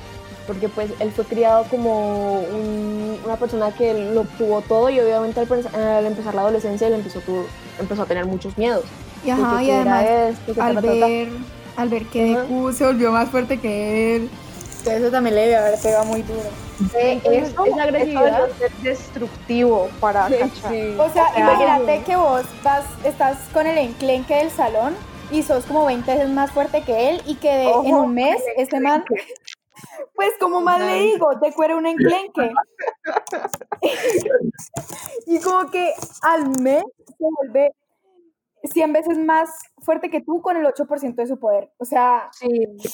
[0.48, 5.40] porque pues él fue criado como un- una persona que lo tuvo todo y obviamente
[5.42, 7.46] al, empezar la adolescencia él empezó, tu-
[7.80, 8.84] empezó a tener muchos miedos.
[9.26, 9.42] Y, ajá,
[9.82, 10.06] además,
[10.48, 11.30] esto, al ver,
[11.76, 12.36] al ver que.
[12.38, 14.30] Deku se volvió más fuerte que él.
[14.86, 16.50] Eso también le debe haber pegado muy duro.
[16.96, 18.50] Eh, Entonces, eso, esa agresividad.
[18.58, 20.36] ser destructivo para Sí,
[20.70, 20.96] sí.
[20.98, 24.96] O sea, sea, imagínate que vos vas, estás con el enclenque del salón
[25.30, 28.42] y sos como 20 veces más fuerte que él y que de- en un mes
[28.58, 29.06] este man,
[30.16, 32.52] pues como más le digo, te cuera un enclenque.
[35.28, 37.72] y como que al mes se vuelve
[38.64, 41.72] 100 veces más fuerte que tú con el 8% de su poder.
[41.78, 42.48] O sea, Sí,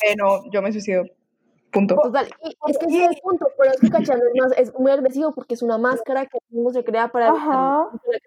[0.03, 1.03] Eh, no, yo me suicido.
[1.77, 1.95] Punto.
[1.95, 4.73] Total, y es que ese es el punto, pero es que Cachano es, más- es
[4.79, 7.37] muy agresivo porque es una máscara que uno se crea para que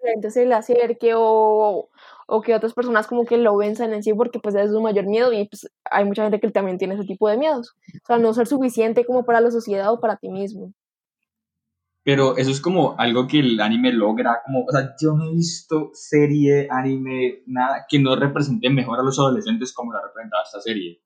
[0.03, 1.89] la gente se le acerque o,
[2.27, 5.05] o que otras personas como que lo venzan en sí porque pues es su mayor
[5.05, 7.75] miedo y pues hay mucha gente que también tiene ese tipo de miedos.
[8.03, 10.73] O sea, no ser suficiente como para la sociedad o para ti mismo.
[12.03, 15.31] Pero eso es como algo que el anime logra, como, o sea, yo no he
[15.35, 20.61] visto serie, anime, nada que no represente mejor a los adolescentes como la representaba esta
[20.61, 20.99] serie.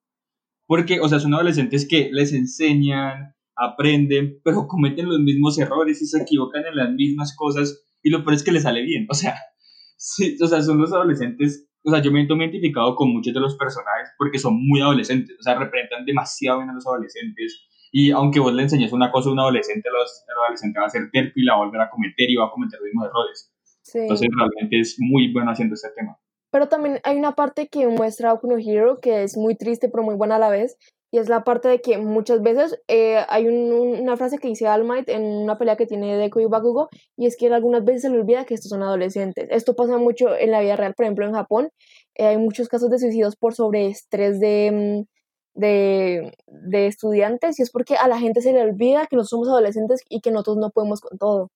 [0.67, 6.05] Porque, o sea, son adolescentes que les enseñan, aprenden, pero cometen los mismos errores y
[6.05, 9.07] se equivocan en las mismas cosas y lo peor es que les sale bien.
[9.09, 9.35] O sea,
[9.97, 13.39] sí, o sea, son los adolescentes, o sea, yo me he identificado con muchos de
[13.39, 18.11] los personajes porque son muy adolescentes, o sea, representan demasiado bien a los adolescentes y
[18.11, 21.09] aunque vos le enseñes una cosa a un adolescente, los- el adolescente va a ser
[21.11, 23.53] terco y la va a volver a cometer y va a cometer los mismos errores.
[23.83, 23.99] Sí.
[23.99, 26.17] Entonces realmente es muy bueno haciendo este tema.
[26.55, 30.03] Pero también hay una parte que muestra Boku no Hero que es muy triste pero
[30.03, 30.77] muy buena a la vez.
[31.11, 34.47] Y es la parte de que muchas veces eh, hay un- un- una frase que
[34.47, 36.87] dice All Might en una pelea que tiene Deku y Bakugo,
[37.17, 39.49] y es que algunas veces se le olvida que estos son adolescentes.
[39.51, 41.69] Esto pasa mucho en la vida real, por ejemplo en Japón.
[42.15, 44.71] eh, hay muchos casos de suicidios por sobreestrés de,
[45.03, 49.29] mm, de, de estudiantes, y es porque a la gente se le olvida que nosotros
[49.29, 51.49] somos adolescentes y que nosotros no podemos con todo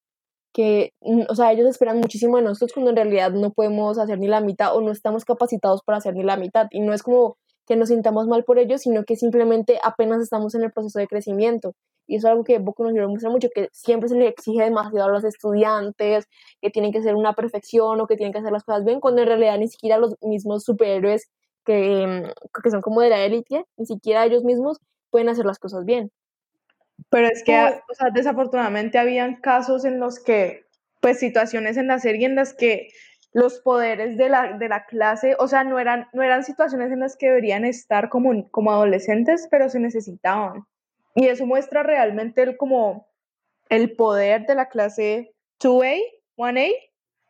[0.53, 4.19] que, mm, o sea, ellos esperan muchísimo de nosotros cuando en realidad no podemos hacer
[4.19, 6.67] ni la mitad o no estamos capacitados para hacer ni la mitad.
[6.71, 10.55] Y no es como que nos sintamos mal por ellos, sino que simplemente apenas estamos
[10.55, 11.73] en el proceso de crecimiento.
[12.07, 14.63] Y eso es algo que Boku no Hero muestra mucho, que siempre se le exige
[14.63, 16.25] demasiado a los estudiantes,
[16.61, 19.21] que tienen que ser una perfección o que tienen que hacer las cosas bien, cuando
[19.21, 21.29] en realidad ni siquiera los mismos superhéroes
[21.65, 24.79] que, mm, que son como de la élite, ni siquiera ellos mismos
[25.11, 26.09] pueden hacer las cosas bien.
[27.09, 27.79] Pero es que, Uy.
[27.89, 30.65] o sea, desafortunadamente habían casos en los que,
[31.01, 32.89] pues situaciones en la serie en las que
[33.33, 36.99] los poderes de la, de la clase, o sea, no eran, no eran situaciones en
[36.99, 40.65] las que deberían estar como, como adolescentes, pero se necesitaban.
[41.15, 43.07] Y eso muestra realmente el, como
[43.69, 45.99] el poder de la clase 2A,
[46.37, 46.71] 1A,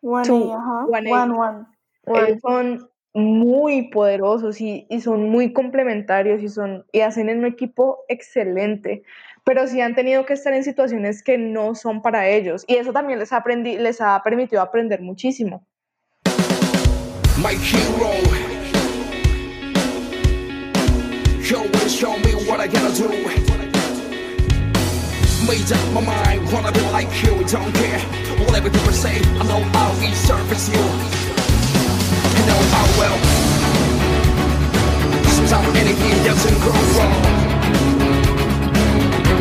[0.02, 0.86] One Two, A, ajá.
[0.86, 1.24] one A.
[1.24, 1.66] One, one.
[2.06, 2.90] ellos son
[3.20, 9.04] muy poderosos y, y son muy complementarios y, son, y hacen en un equipo excelente,
[9.44, 12.92] pero sí han tenido que estar en situaciones que no son para ellos y eso
[12.94, 15.66] también les ha, aprendi- les ha permitido aprender muchísimo.
[17.42, 18.12] my hero.
[21.90, 23.10] Show me what I gotta do.
[25.48, 28.00] Made up my mind, wanna be like you, don't care.
[28.46, 31.19] Whatever people say, I know I'll resurface you.
[32.98, 33.18] Will.
[35.36, 37.22] Sometimes anything doesn't go wrong.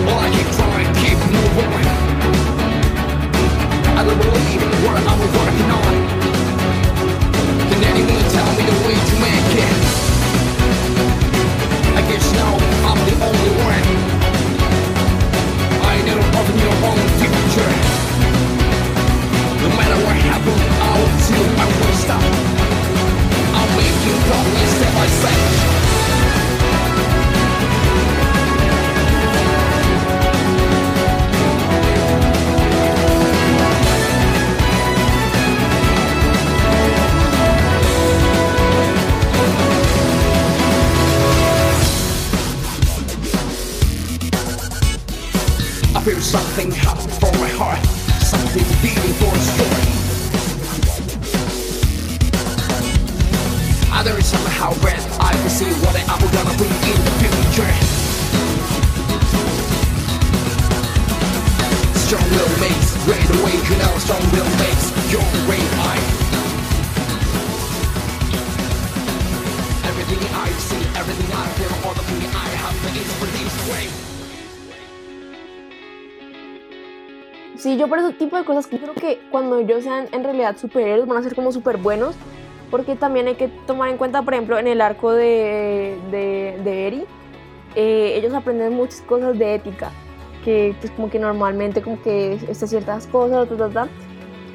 [0.05, 1.73] Well, I keep trying, keep moving.
[3.97, 5.95] I don't believe in what I'm working on.
[7.71, 9.79] Can anyone tell me the way to make it?
[11.99, 12.53] I guess now
[12.89, 13.87] I'm the only one.
[15.83, 15.95] I
[17.21, 17.73] future.
[19.63, 21.09] No matter what happens, I'll.
[21.31, 22.58] I won't stop.
[24.05, 24.15] You
[24.67, 25.09] step by.
[45.95, 47.85] I feel something hot from my heart,
[48.23, 49.15] something beating
[54.59, 57.73] red, I can see what I'm gonna be in the future.
[61.95, 66.03] Strong will makes awaken, now strong will makes your great eye.
[69.87, 72.79] Everything I see, everything I feel, all the I have.
[77.59, 81.09] Sí, yo por ese tipo de cosas creo que cuando ellos sean en realidad superhéroes
[81.09, 82.15] van a ser como súper buenos,
[82.71, 86.87] porque también hay que tomar en cuenta, por ejemplo, en el arco de, de, de
[86.87, 87.05] Eri,
[87.75, 89.91] eh, ellos aprenden muchas cosas de ética,
[90.45, 93.49] que pues como que normalmente como que estas ciertas cosas,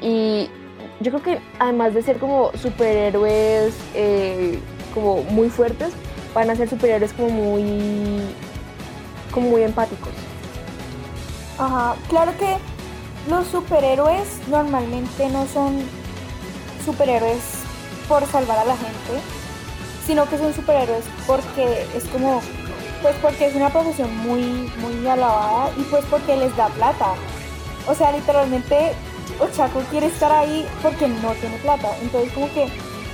[0.00, 0.48] y
[1.00, 4.58] yo creo que además de ser como superhéroes eh,
[4.92, 5.92] como muy fuertes,
[6.34, 8.20] van a ser superhéroes como muy,
[9.32, 10.12] como muy empáticos.
[11.58, 12.56] Ajá, claro que
[13.30, 15.78] los superhéroes normalmente no son
[16.84, 17.63] superhéroes
[18.08, 19.20] por salvar a la gente,
[20.06, 22.40] sino que son superhéroes porque es como,
[23.02, 24.42] pues porque es una profesión muy,
[24.78, 27.14] muy alabada y pues porque les da plata.
[27.86, 28.92] O sea, literalmente
[29.40, 31.88] Ochako quiere estar ahí porque no tiene plata.
[32.02, 32.68] Entonces como que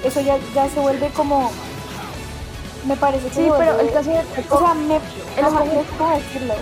[0.05, 1.51] eso ya, ya se vuelve como,
[2.87, 4.19] me parece que Sí, se pero el caso de
[4.51, 6.55] O sea, me, el ajá, caso- cómo decirlo.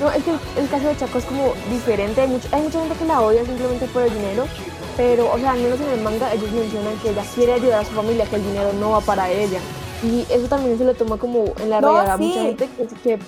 [0.00, 2.20] No, es que el, el caso de Chaco es como diferente.
[2.22, 4.46] Hay, mucho- hay mucha gente que la odia simplemente por el dinero.
[4.96, 7.84] Pero, o sea, al menos en el manga ellos mencionan que ella quiere ayudar a
[7.84, 9.58] su familia, que el dinero no va para ella.
[10.02, 12.24] Y eso también se lo toma como en la No, realidad a sí.
[12.24, 13.18] mucha gente que, que,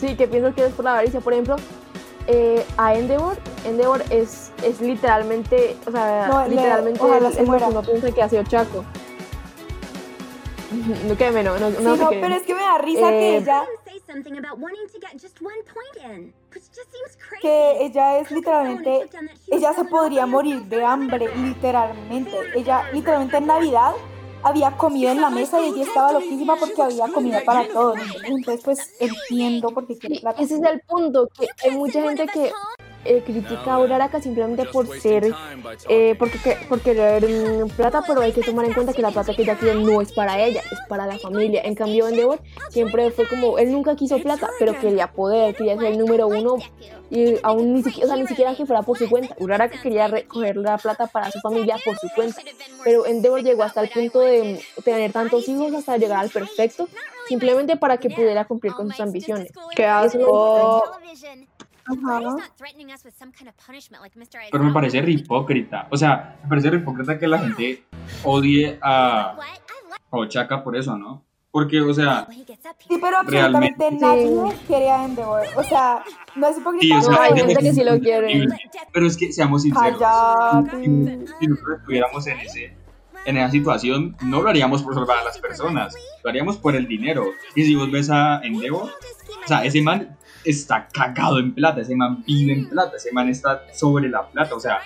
[0.00, 1.20] sí, que piensa que es por la avaricia.
[1.20, 1.56] Por ejemplo,
[2.26, 7.44] eh, a Endeavor, Endeavor es, es literalmente, o sea, No, le- literalmente ojalá es se
[7.44, 8.84] que uno piensa que hace Ochaco.
[11.06, 13.36] No, que no, no, no, Sí, no no, pero es que me da risa que
[13.36, 13.64] Eh, ella,
[16.52, 17.38] crazy.
[17.40, 19.08] que ella es literalmente,
[19.48, 22.36] ella se podría morir de hambre, literalmente.
[22.54, 23.92] Ella, literalmente en Navidad
[24.42, 27.98] había comida en la mesa y ella estaba loquísima porque había comida para todos.
[28.24, 30.42] Entonces, pues entiendo por qué quiere plata.
[30.42, 32.52] ese es el punto, que hay mucha gente que
[33.04, 35.34] eh, critica a Uraraka simplemente por ser,
[35.88, 39.10] eh, porque, que- por querer mm, plata, pero hay que tomar en cuenta que la
[39.10, 41.62] plata que ella quiere no es para ella, es para la familia.
[41.64, 45.92] En cambio, Endeavor siempre fue como, él nunca quiso plata, pero quería poder, quería ser
[45.92, 46.56] el número uno
[47.10, 49.34] y aún ni siquiera, o sea, ni siquiera que fuera por su cuenta.
[49.38, 52.40] Uraraka quería recoger la plata para su familia por su cuenta,
[52.84, 56.88] pero Endeavor llegó hasta el punto de tener tantos hijos hasta llegar al perfecto,
[57.28, 59.52] simplemente para que pudiera cumplir con sus ambiciones.
[59.76, 60.84] ¡Qué asco!
[61.86, 62.20] Ajá.
[64.50, 65.88] Pero me parece re hipócrita.
[65.90, 67.84] O sea, me parece re hipócrita que la gente
[68.24, 69.36] odie a,
[70.10, 71.24] a Ochaka por eso, ¿no?
[71.50, 73.90] Porque, o sea, Sí, pero absolutamente Realmente.
[74.00, 75.42] nadie quiere a Endeavor.
[75.56, 76.02] O sea,
[76.34, 76.82] no es hipócrita.
[76.82, 78.48] Sí, o sea, No, hay gente que sí lo quiere.
[78.90, 80.82] Pero es que, seamos sinceros, Cállate.
[81.40, 82.74] si nosotros estuviéramos en, ese,
[83.26, 86.86] en esa situación, no lo haríamos por salvar a las personas, lo haríamos por el
[86.88, 87.26] dinero.
[87.54, 91.94] Y si vos ves a Endeavor, o sea, ese man está cagado en plata, ese
[91.96, 94.80] man vive en plata, ese man está sobre la plata, o sea,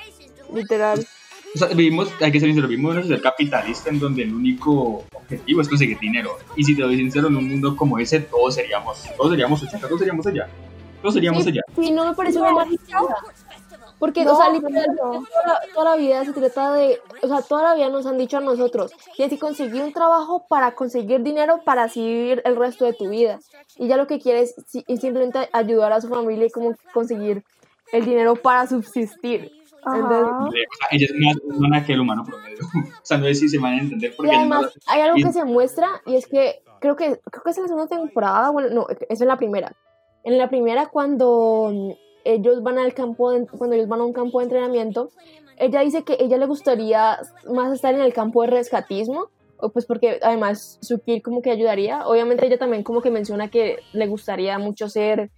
[0.54, 1.06] Literal.
[1.54, 4.34] o sea, vivimos, hay que ser sinceros, vivimos en una sociedad capitalista en donde el
[4.34, 6.36] único objetivo es conseguir dinero.
[6.56, 9.86] Y si te doy sincero, en un mundo como ese, todos seríamos, todos seríamos 80,
[9.86, 10.48] todos seríamos allá.
[11.02, 11.60] Todos seríamos Sí, allá.
[11.78, 12.98] sí, no me parece una mala idea.
[13.98, 15.10] Porque, No, o sea, literalmente no.
[15.10, 18.18] toda, la- toda la vida se trata de, o sea, toda la vida nos han
[18.18, 22.56] dicho a nosotros, tienes que conseguir un trabajo para conseguir dinero para así vivir el
[22.56, 23.38] resto de tu vida.
[23.76, 24.54] Y ya lo que quieres
[24.86, 27.42] es simplemente ayudar a su familia y como conseguir
[27.92, 29.50] el dinero para subsistir.
[29.86, 30.44] Entonces, Ajá.
[30.46, 32.58] O sea, ella es más humana que el humano promedio.
[33.02, 35.16] o sea, no sé si se van a entender Y porque no- además hay algo
[35.16, 37.86] y- que se muestra y es que creo que creo que es en la segunda
[37.96, 39.72] temporada, bueno, no, es en la primera.
[40.24, 41.72] En la primera cuando
[42.34, 45.10] ellos van al campo, de- cuando ellos van a un campo de entrenamiento,
[45.58, 47.18] ella dice que ella le gustaría
[47.52, 49.28] más estar en el campo de rescatismo,
[49.72, 52.06] pues porque además su kit como que ayudaría.
[52.06, 55.30] Obviamente ella también como que menciona que le gustaría mucho ser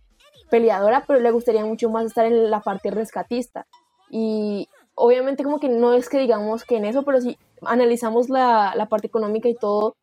[0.51, 3.67] peleadora, pero le gustaría mucho más estar en la parte rescatista.
[4.11, 8.73] Y obviamente como que no es que digamos que en eso, pero si analizamos la,
[8.75, 9.95] la parte económica y todo,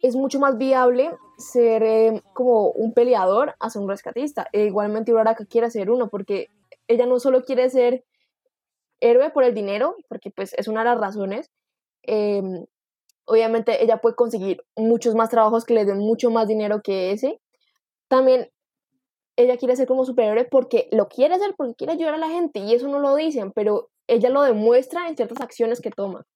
[0.00, 4.48] es mucho más viable ser eh, como un peleador a un rescatista.
[4.52, 6.48] E igualmente Uraraka quiere ser uno, porque
[6.88, 8.04] ella no solo quiere ser
[9.00, 11.50] héroe por el dinero, porque pues es una de las razones,
[12.02, 12.42] eh,
[13.24, 17.40] obviamente ella puede conseguir muchos más trabajos que le den mucho más dinero que ese.
[18.08, 18.50] También
[19.36, 22.60] ella quiere ser como superhéroe porque lo quiere hacer, porque quiere ayudar a la gente,
[22.60, 26.26] y eso no lo dicen, pero ella lo demuestra en ciertas acciones que toma.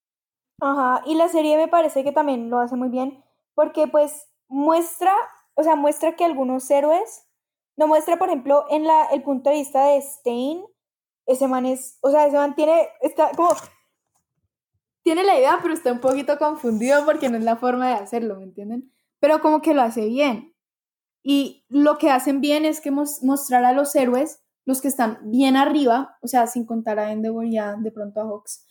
[0.61, 3.25] Ajá, y la serie me parece que también lo hace muy bien
[3.55, 5.13] porque pues muestra,
[5.55, 7.27] o sea, muestra que algunos héroes,
[7.77, 10.65] no muestra, por ejemplo, en la, el punto de vista de Stein,
[11.27, 13.51] ese man es, o sea, ese man tiene, está como,
[15.03, 18.37] tiene la idea, pero está un poquito confundido porque no es la forma de hacerlo,
[18.37, 18.93] ¿me entienden?
[19.21, 20.55] Pero como que lo hace bien.
[21.23, 25.19] Y lo que hacen bien es que mos- mostrar a los héroes, los que están
[25.25, 28.67] bien arriba, o sea, sin contar a Endeavor y de pronto a Hawks,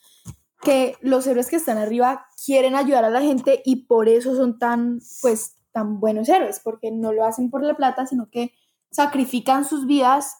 [0.63, 4.57] que los héroes que están arriba quieren ayudar a la gente y por eso son
[4.59, 8.53] tan, pues, tan buenos héroes, porque no lo hacen por la plata, sino que
[8.91, 10.37] sacrifican sus vidas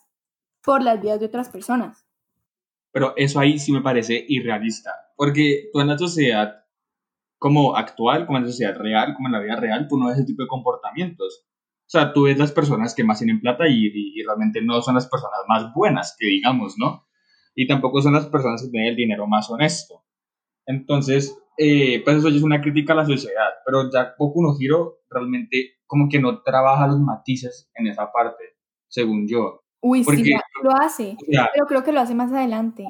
[0.64, 2.06] por las vidas de otras personas.
[2.92, 4.92] Pero eso ahí sí me parece irrealista.
[5.16, 6.64] Porque tú en la sociedad
[7.40, 10.18] como actual, como en la sociedad real, como en la vida real, tú no ves
[10.18, 11.46] ese tipo de comportamientos.
[11.86, 14.82] O sea, tú ves las personas que más tienen plata y, y- y realmente no
[14.82, 17.06] son las personas más buenas, que digamos, ¿no?
[17.56, 20.04] Y tampoco son las personas que tienen el dinero más honesto.
[20.66, 23.50] Entonces, eh, pues eso ya es una crítica a la sociedad.
[23.66, 28.44] Pero ya Boku no Hero realmente como que no trabaja los matices en esa parte,
[28.88, 29.62] según yo.
[29.82, 30.32] Uy, sí, Porque-
[30.64, 32.86] lo, hace, O sea, pero creo que lo hace más adelante.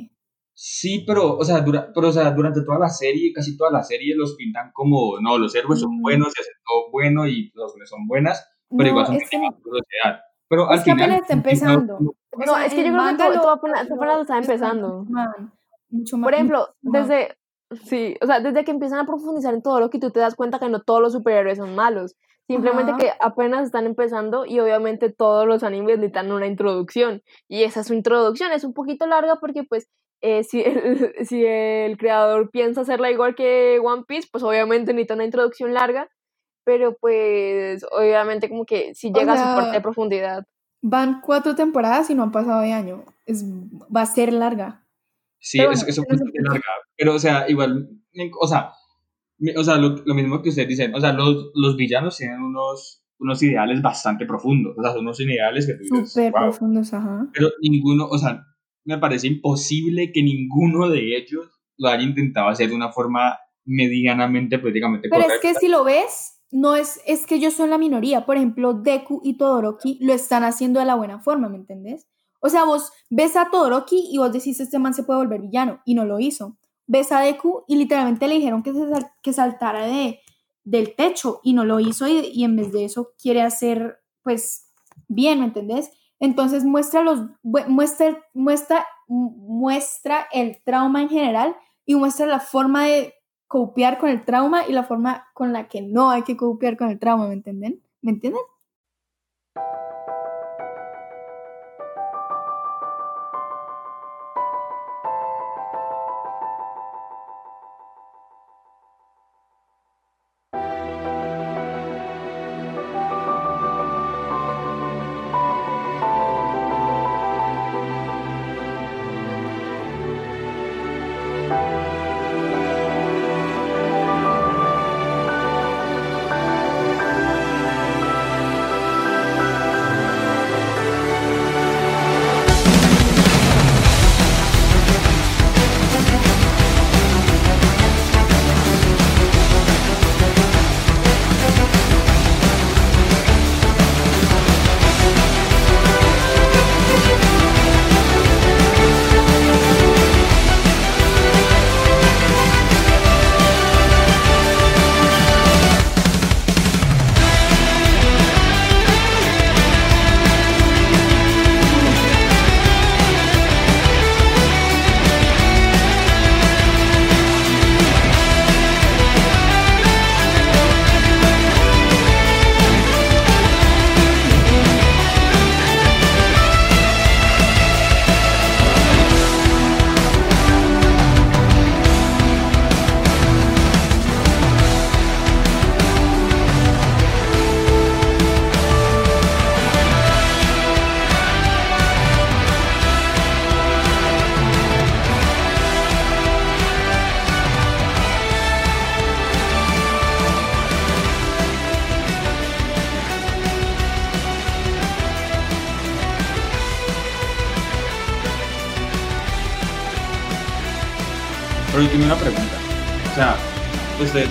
[0.55, 3.81] Sí, pero, o sea, dura- pero, o sea, durante toda la serie, casi toda la
[3.81, 6.01] serie, los pintan como, no, los héroes son Mm.
[6.01, 9.29] buenos y hacen todo bueno y las razones son buenas, pero No, igual son es
[9.29, 10.21] que, sociedad.
[10.47, 11.03] Pero al es que final...
[11.05, 11.99] apenas está empezando.
[11.99, 13.87] No, es que yo creo que todo, apenas,
[14.21, 15.03] está empezando.
[15.09, 15.51] Man,
[15.89, 16.27] mucho más.
[16.27, 17.07] Por ejemplo, mucho más.
[17.09, 17.35] desde,
[17.85, 20.35] sí, o sea, desde que empiezan a profundizar en todo lo que tú te das
[20.35, 22.15] cuenta que no todos los superhéroes son malos.
[22.47, 22.99] Simplemente Ajá.
[22.99, 27.21] que apenas están empezando y obviamente todos los animes necesitan una introducción.
[27.47, 29.87] Y esa su introducción es un poquito larga porque pues
[30.21, 35.13] eh, si, el, si el creador piensa hacerla igual que One Piece, pues obviamente necesita
[35.13, 36.09] una introducción larga.
[36.65, 40.45] Pero pues obviamente como que si O llega a su parte de profundidad.
[40.81, 43.03] Van cuatro temporadas y no han pasado de año.
[43.25, 44.82] Es, va a ser larga.
[45.45, 46.63] Sí, Pero es, bueno, es un pero poquito se- larga,
[46.97, 47.89] pero, o sea, igual,
[48.39, 48.71] o sea,
[49.57, 53.03] o sea lo, lo mismo que ustedes dicen, o sea, los, los villanos tienen unos,
[53.19, 56.41] unos ideales bastante profundos, o sea, son unos ideales que tú dices, Súper "Wow".
[56.43, 57.27] profundos, ajá.
[57.33, 58.45] pero ninguno, o sea,
[58.85, 61.45] me parece imposible que ninguno de ellos
[61.77, 66.39] lo haya intentado hacer de una forma medianamente políticamente Pero es que si lo ves,
[66.51, 68.25] no es, es que ellos son la minoría.
[68.25, 72.07] Por ejemplo, Deku y Todoroki lo están haciendo de la buena forma, ¿me entendés?
[72.45, 75.79] O sea, vos ves a Todoroki y vos decís, este man se puede volver villano,
[75.85, 76.57] y no lo hizo.
[76.87, 78.73] Ves a Deku y literalmente le dijeron que,
[79.21, 80.19] que saltara de,
[80.65, 84.69] del techo, y no lo hizo, y, en vez de eso quiere hacer, pues,
[85.07, 85.91] bien, ¿me entendés?
[86.19, 93.13] Entonces muestra, los, muestra, muestra, muestra el trauma en general y muestra la forma de
[93.47, 96.89] copiar con el trauma y la forma con la que no hay que copiar con
[96.89, 97.81] el trauma, ¿me entienden?
[98.01, 98.41] ¿Me entienden?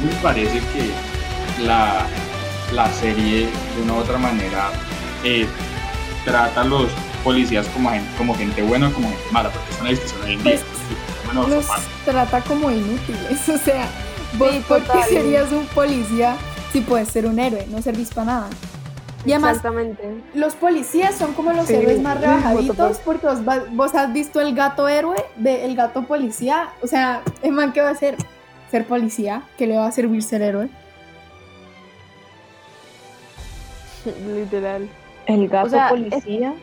[0.02, 2.06] ¿A ustedes les parece que la,
[2.72, 3.46] la serie
[3.76, 4.70] de una u otra manera
[5.24, 5.46] eh,
[6.24, 6.88] trata a los
[7.24, 9.50] policías como gente, como gente buena o como gente mala?
[9.50, 10.52] Porque es una discusión hoy en día.
[10.52, 10.62] Pues,
[11.26, 11.66] Bueno, Los
[12.04, 13.48] trata como inútiles.
[13.48, 13.86] O sea,
[14.38, 16.36] vos Sí, por qué serías un policía
[16.72, 18.46] si puedes ser un héroe, no servís para nada.
[19.24, 20.02] Y además, Exactamente.
[20.34, 23.38] los policías son como los Sí, héroes más rebajaditos porque vos,
[23.70, 26.70] vos has visto el gato héroe de el gato policía.
[26.82, 28.16] O sea, el man que va a ser
[28.72, 30.68] ser policía, que le va a servir ser héroe.
[34.34, 34.88] Literal.
[35.26, 36.54] El gato O sea, policía.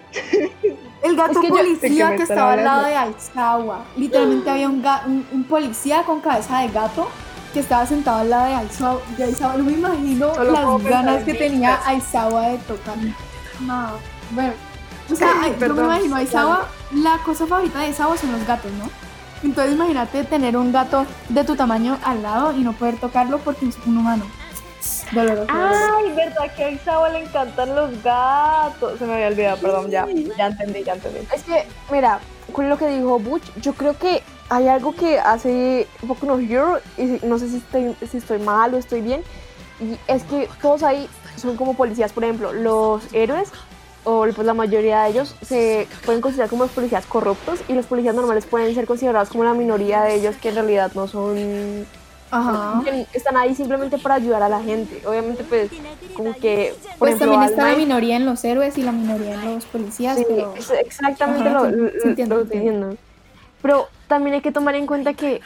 [1.04, 3.86] El gato Es que yo- ¿de policía que, estaba al lado de Aizawa.
[3.96, 7.08] Literalmente había un, ga- un, un policía con cabeza de gato
[7.54, 9.02] que estaba sentado al lado de Aizawa.
[9.18, 9.54] de Aizawa.
[9.58, 12.98] No me imagino Solo las ganas que tenía Aizawa de tocar.
[13.62, 13.92] No,
[14.32, 14.54] bueno.
[15.10, 18.46] O sea, ay, yo me imagino a Aizawa, la cosa favorita de Aizawa son los
[18.46, 18.90] gatos, ¿no?
[19.44, 23.68] Entonces imagínate tener un gato de tu tamaño al lado y no poder tocarlo porque
[23.68, 24.26] es un humano.
[25.12, 25.48] Doloroso.
[25.52, 29.00] Ay, verdad que a Isabel le encantan los gatos.
[29.00, 31.20] Se me había olvidado, perdón, ya, ya entendí, ya entendí.
[31.34, 32.20] Es que, mira,
[32.54, 36.80] con lo que dijo Butch, yo creo que hay algo que hace Boku no Hero,
[36.98, 39.22] y no sé si estoy, si estoy mal o estoy bien,
[39.80, 43.52] y es que todos ahí son como policías, por ejemplo, los héroes,
[44.04, 47.86] o pues la mayoría de ellos, se pueden considerar como los policías corruptos, y los
[47.86, 51.86] policías normales pueden ser considerados como la minoría de ellos que en realidad no son...
[52.32, 52.84] Ajá.
[53.12, 55.02] están ahí simplemente para ayudar a la gente.
[55.08, 55.72] Obviamente, pues,
[56.16, 56.76] como que...
[56.84, 59.66] Por Pues ejemplo, también está la minoría en los héroes y la minoría en los
[59.66, 60.54] policías, Sí, pero...
[60.56, 62.96] es exactamente Ajá, lo, sí, lo- sí entiendo, lo diciendo.
[63.64, 65.42] Pero también hay que tomar en cuenta que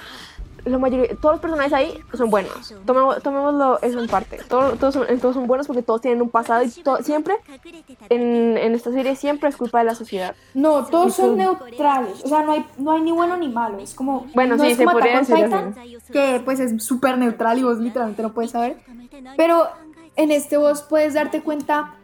[0.65, 2.73] la mayoría, todos los personajes ahí son buenos.
[2.85, 4.39] Tomemos, tomémoslo eso en parte.
[4.47, 7.35] Todos, todos, son, todos son buenos porque todos tienen un pasado y to- siempre
[8.09, 10.35] en, en esta serie siempre es culpa de la sociedad.
[10.53, 12.23] No, todos son neutrales.
[12.23, 13.79] O sea, no hay, no hay ni bueno ni malo.
[13.79, 14.25] Es como.
[14.33, 15.75] Bueno, no sí, es se como podría decir Titan,
[16.11, 18.77] que pues es súper neutral y vos literalmente no puedes saber.
[19.37, 19.67] Pero
[20.15, 21.95] en este vos puedes darte cuenta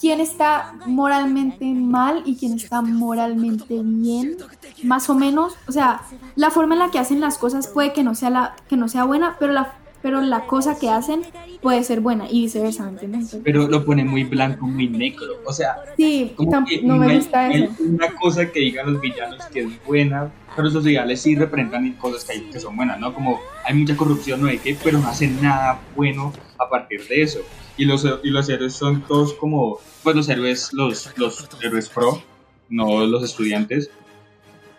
[0.00, 4.36] quién está moralmente mal y quién está moralmente bien.
[4.84, 5.54] Más o menos.
[5.66, 6.02] O sea,
[6.36, 8.88] la forma en la que hacen las cosas puede que no sea, la, que no
[8.88, 11.22] sea buena, pero la, pero la cosa que hacen
[11.60, 13.36] puede ser buena y viceversa, ¿me entiendes?
[13.42, 15.34] Pero lo pone muy blanco, muy negro.
[15.44, 17.72] O sea, sí, como tam- que no me gusta eso.
[17.80, 22.24] una cosa que digan los villanos que es buena, pero esos ideales sí representan cosas
[22.24, 23.12] que, hay, que son buenas, ¿no?
[23.12, 27.22] Como hay mucha corrupción, no hay que, pero no hacen nada bueno a partir de
[27.22, 27.40] eso.
[27.76, 32.20] Y los, y los héroes son todos como, pues los héroes, los, los héroes pro,
[32.68, 33.90] no los estudiantes,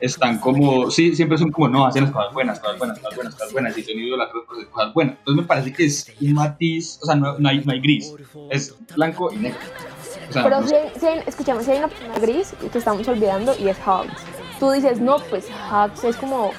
[0.02, 3.36] están como, sí, siempre son como, no, hacen las cosas buenas, cosas buenas, cosas buenas,
[3.36, 5.16] cosas buenas, y son idolatros por hacer cosas buenas.
[5.20, 8.14] Entonces me parece que es un matiz, o sea, no, no hay, no hay gris,
[8.50, 9.60] es blanco y negro.
[10.30, 12.78] O sea, Pero no si hay, si hay- escúchame, si hay una persona gris que
[12.78, 14.14] estamos olvidando y es Hugs.
[14.60, 16.52] Tú dices, no, pues Hugs es como.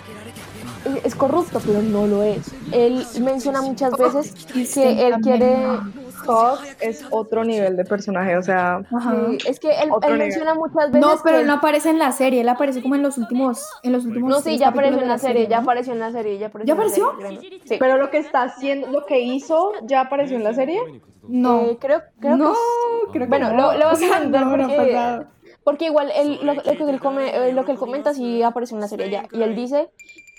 [1.04, 2.46] Es corrupto, pero no lo es.
[2.72, 4.34] Él menciona muchas veces
[4.72, 5.78] que él quiere.
[6.26, 8.82] Hawk es otro nivel de personaje, o sea.
[8.90, 11.00] Sí, es que él, menciona muchas veces.
[11.00, 13.66] No, pero que él no aparece en la serie, él aparece como en los últimos,
[13.82, 14.30] en los últimos.
[14.30, 16.66] No, sí, ya apareció en la serie, ya apareció en la serie, ya apareció.
[16.66, 17.58] ¿Ya en la apareció?
[17.64, 17.76] Sí.
[17.78, 20.80] pero lo que está haciendo, lo que hizo, ya apareció en la serie.
[21.22, 23.72] No, Eh, creo, creo no, que creo que Bueno, no.
[23.74, 25.26] lo- vas a no, ha
[25.62, 28.76] porque- igual él, lo, lo que él come- eh, lo que él comenta sí apareció
[28.76, 29.24] en la serie ya.
[29.30, 29.90] Y él dice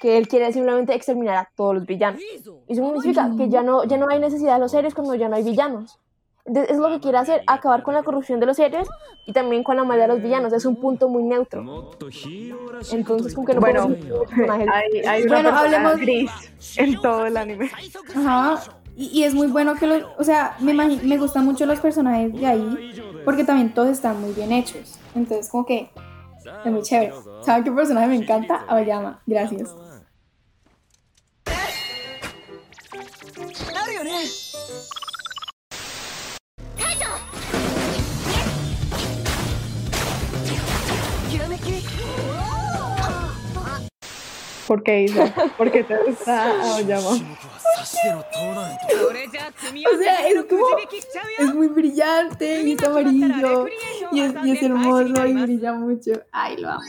[0.02, 2.20] que él quiere simplemente exterminar a todos los villanos.
[2.68, 5.30] Y eso significa que ya no, ya no hay necesidad de los héroes cuando ya
[5.30, 6.00] no hay villanos.
[6.44, 8.88] Entonces, es lo que quiere hacer, acabar con la corrupción de los héroes
[9.28, 10.52] y también con la maldad de los villanos.
[10.54, 11.62] Es un punto muy neutro.
[12.92, 13.96] Entonces, como que no Bueno,
[14.50, 16.32] hay, hay una Bueno, hablemos- gris
[16.78, 17.70] en todo el anime.
[18.16, 18.60] Ajá.
[18.96, 22.34] Y, y es muy bueno que los, o sea, me, me gustan mucho los personajes
[22.34, 22.92] de ahí,
[23.24, 24.98] porque también todos están muy bien hechos.
[25.16, 25.92] Entonces, como que
[26.66, 27.14] es muy chévere.
[27.44, 28.66] ¿Saben qué personaje me encanta?
[28.68, 29.22] Aoyama.
[29.28, 29.76] Gracias.
[44.68, 45.34] ¿Por qué, Isa?
[45.58, 47.10] ¿Por qué te gusta Aoyama?
[49.86, 50.66] O sea, es como,
[51.40, 53.66] es muy brillante y es amarillo
[54.12, 56.12] y es, y es hermoso y brilla mucho.
[56.32, 56.82] Ay, lo amo.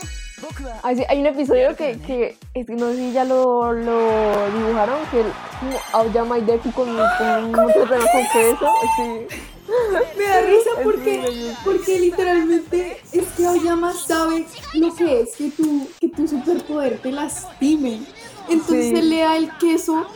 [1.08, 5.20] Hay un episodio que, que es que no sé si ya lo, lo dibujaron, que
[5.20, 8.68] el- como Aoyama y Deku con, con un problemas con queso.
[8.96, 9.26] Sí.
[10.18, 15.88] Me da risa porque, porque literalmente es que Aoyama sabe lo que es que tu,
[16.00, 18.00] que tu superpoder te lastime.
[18.48, 19.02] Entonces Sí.
[19.02, 20.06] le da el queso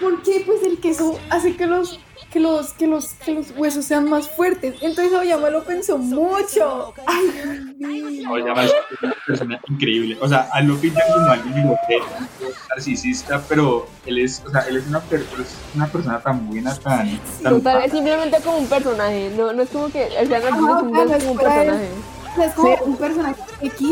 [0.00, 2.00] porque pues el queso hace que los
[2.32, 4.74] que los, que los, que los huesos sean más fuertes.
[4.80, 6.94] Entonces Aoyama lo pensó mucho.
[7.06, 8.24] Ay.
[8.26, 8.72] Aoyama es
[9.02, 10.16] una persona increíble.
[10.20, 11.74] O sea, a lo pintan como alguien
[12.70, 15.24] narcisista, pero él es, o sea, él es una, per-
[15.74, 17.18] una persona tan buena, tan...
[17.42, 20.48] tan Total, es simplemente como un personaje, no, no es como que el artista Ajá,
[20.48, 21.88] es como un personaje.
[22.32, 22.82] O sea, es como Sí.
[22.86, 23.88] un personaje X,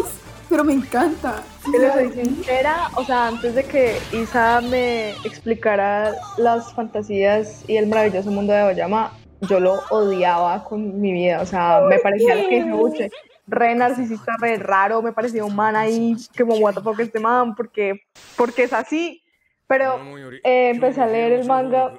[0.51, 1.43] pero me encanta.
[1.65, 7.77] Si le soy sincera, o sea, antes de que Isa me explicara las fantasías y
[7.77, 11.41] el maravilloso mundo de Oyama, yo lo odiaba con mi vida.
[11.41, 13.11] O sea, me parecía lo que dice Uche,
[13.47, 17.55] re narcisista, re raro, me parecía un man ahí, como what the fuck este man,
[17.55, 18.03] porque,
[18.37, 19.23] porque es así.
[19.69, 20.01] Pero
[20.43, 21.95] eh, empecé a leer el manga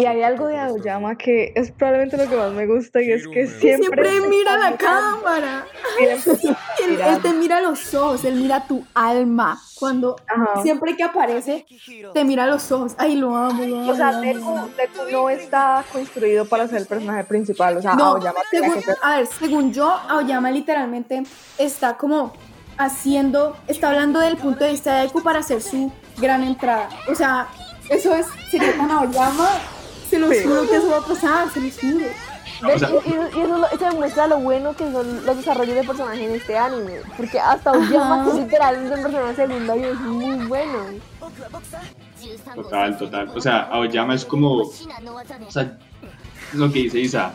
[0.00, 3.26] y hay algo de Aoyama que es probablemente lo que más me gusta y es
[3.28, 5.66] que siempre, Siempre mira la cámara.
[6.00, 9.60] Él, te mira los ojos, él mira tu alma.
[9.78, 10.62] Cuando Ajá.
[10.62, 11.66] siempre que aparece,
[12.14, 12.94] te mira los ojos.
[12.98, 13.92] Ay, lo amo, lo amo.
[13.92, 14.58] O sea, Deku,
[15.10, 17.76] no está construido para ser el personaje principal.
[17.76, 21.22] O sea, No, Aoyama según, que ser- a ver, según yo, Aoyama literalmente
[21.58, 22.32] está como
[22.78, 26.88] haciendo, está hablando del punto de vista de Deku para hacer su gran entrada.
[27.10, 27.46] O sea,
[27.90, 29.48] eso es, sería con Aoyama,
[30.10, 30.42] se los Sí.
[30.44, 32.06] juro que eso va a pasar, se los juro.
[32.74, 35.74] O sea- y, y- y eso, lo- eso demuestra lo bueno que son los desarrollos
[35.76, 36.98] de personajes en este anime.
[37.16, 40.78] Porque hasta Aoyama, que literalmente es un personaje secundario, es muy bueno.
[42.54, 43.30] Total, total.
[43.34, 44.62] O sea, Aoyama es como.
[44.62, 44.72] O
[45.50, 45.78] sea,
[46.54, 47.32] lo que dice Isa.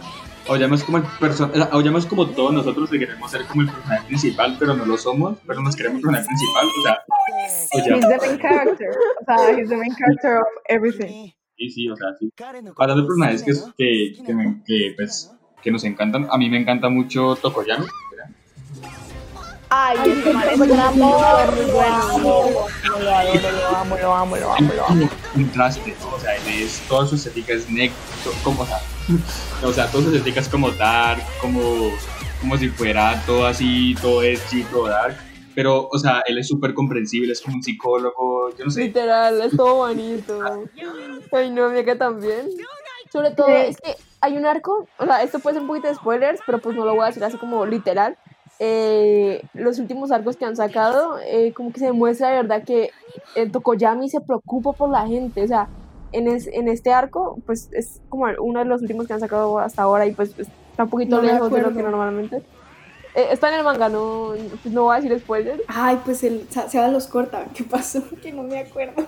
[0.47, 3.69] Aoyama es como el person Aoyama es como todos nosotros que queremos ser como el
[3.71, 6.67] personaje principal, pero no lo somos, pero nos queremos personaje principal.
[6.67, 7.03] O sea,
[7.73, 8.07] He's Aoyama.
[8.09, 8.89] the main character.
[9.21, 11.32] O sea, he's the main character of everything.
[11.57, 12.29] Sí, sí, o sea, sí.
[12.77, 15.31] Hablando de personajes que, que, que, me- que, pues,
[15.61, 17.85] que nos encantan, a mí me encanta mucho Tokoyami.
[18.11, 18.29] ¿verdad?
[19.69, 19.97] Ay,
[20.33, 21.53] man es un amor.
[21.57, 22.67] Lo amo,
[22.99, 23.15] lo
[23.75, 25.09] amo, lo amo, lo amo, lo amo.
[25.33, 27.95] contraste, o sea, él es, toda su estética es negro,
[28.43, 28.79] como, o sea,
[29.63, 31.89] o sea, toda su estética es como dark, como,
[32.41, 35.17] como si fuera todo así, todo edgy, todo dark,
[35.55, 39.41] pero, o sea, él es súper comprensible, es como un psicólogo, yo no sé, Literal,
[39.41, 40.39] es todo bonito.
[41.31, 42.47] Ay, no, mira que también.
[43.11, 45.95] Sobre todo, es que hay un arco, o sea, esto puede ser un poquito de
[45.95, 48.17] spoilers, pero pues no lo voy a decir así como literal.
[48.59, 52.89] Eh, los últimos arcos que han sacado, eh, como que se demuestra de verdad que
[53.35, 55.67] eh, Tokoyami se preocupa por la gente, o sea,
[56.11, 59.59] en, es- en este arco, pues es como uno de los últimos que han sacado
[59.59, 62.41] hasta ahora y pues está un poquito No lejos de lo que normalmente.
[63.16, 65.61] Eh, está en el manga, no, pues, no voy a decir spoilers.
[65.68, 67.45] Ay, pues el se los corta.
[67.53, 68.03] ¿Qué pasó?
[68.22, 69.05] Que no me acuerdo.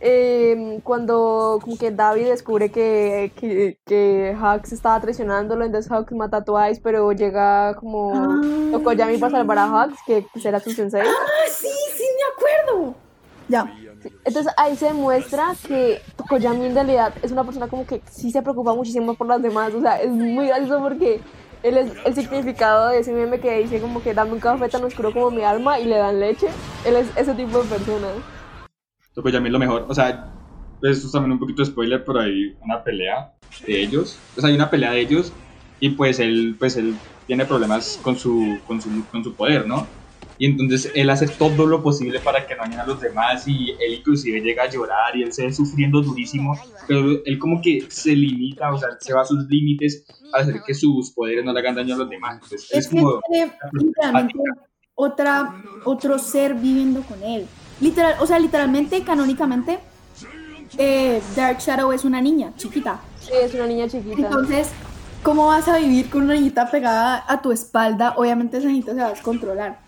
[0.00, 4.36] eh, cuando como que David descubre que, que, que
[4.70, 8.40] estaba traicionándolo, entonces Hux mata a Twice, pero llega como Ah.
[8.72, 11.00] Tokoyami para salvar a Hux, que pues, era su sensei.
[11.00, 12.94] Ah, sí, sí, me acuerdo.
[13.48, 13.72] Ya.
[14.24, 18.42] Entonces ahí se demuestra que Tokoyami en realidad es una persona como que sí se
[18.42, 21.20] preocupa muchísimo por las demás, o sea, es muy gracioso porque
[21.62, 25.12] es el significado de ese meme que dice como que dame un café tan oscuro
[25.12, 26.48] como mi alma y le dan leche,
[26.84, 28.08] él es ese tipo de persona.
[29.14, 30.28] Tokoyami es lo mejor, o sea,
[30.80, 33.32] pues, esto es también un poquito de spoiler, pero hay una pelea
[33.66, 35.32] de ellos, o sea, hay una pelea de ellos,
[35.80, 36.96] y pues él, pues él
[37.26, 39.86] tiene problemas con su, con su, con su poder, ¿no?
[40.38, 43.70] Y entonces él hace todo lo posible para que no dañen a los demás y
[43.80, 47.86] él inclusive llega a llorar y él se ve sufriendo durísimo, pero él como que
[47.88, 51.52] se limita, o sea, se va a sus límites para hacer que sus poderes no
[51.52, 52.34] le hagan daño a los demás.
[52.34, 53.20] Entonces, es Es como...
[54.94, 57.46] otra, otro ser viviendo con él.
[57.80, 59.78] Literal, o sea, literalmente, canónicamente,
[60.78, 63.00] eh, Dark Shadow es una niña chiquita.
[63.20, 64.16] Sí, es una niña chiquita.
[64.16, 64.70] Entonces,
[65.22, 68.14] ¿cómo vas a vivir con una niñita pegada a tu espalda?
[68.16, 69.85] Obviamente esa niñita se va a descontrolar.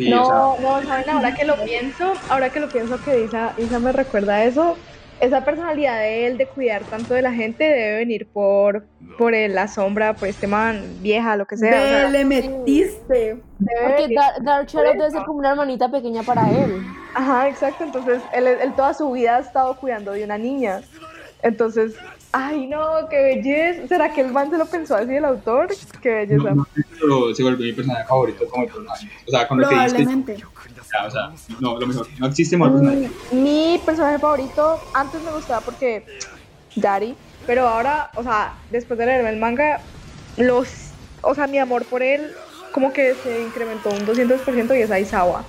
[0.00, 1.10] Sí, o sea, No, no, ¿saben?
[1.10, 4.76] Ahora que lo pienso, ahora que lo pienso que Isa, Isa me recuerda a eso,
[5.20, 8.86] esa personalidad de él de cuidar tanto de la gente debe venir por,
[9.18, 11.70] por el- la sombra, por este man, vieja, lo que sea.
[11.70, 13.36] o sea, Ve, le metiste.
[13.58, 16.80] Porque Dar- Dark Shadow debe ser como una hermanita pequeña para él.
[17.14, 17.84] Ajá, exacto.
[17.84, 20.80] Entonces, él, él toda su vida ha estado cuidando de una niña.
[21.42, 21.94] Entonces,
[22.32, 23.88] ay, no, qué belleza.
[23.88, 25.68] ¿Será que el man se lo pensó así el autor?
[26.02, 26.50] Qué belleza.
[26.50, 26.66] no, no,
[27.00, 29.08] pero se volvió mi personaje favorito como el personaje.
[29.26, 30.36] O sea, con lo que Probablemente.
[30.36, 33.10] ya, o sea, no, lo mejor, no existe mejor personaje.
[33.32, 36.04] Mm, Mi personaje favorito, antes me gustaba porque
[36.76, 37.14] Daddy,
[37.46, 39.80] pero ahora, o sea, después de leerme el manga,
[40.36, 40.68] los,
[41.22, 42.32] o sea, mi amor por él
[42.72, 45.44] como que se incrementó un 200% y es Aizawa.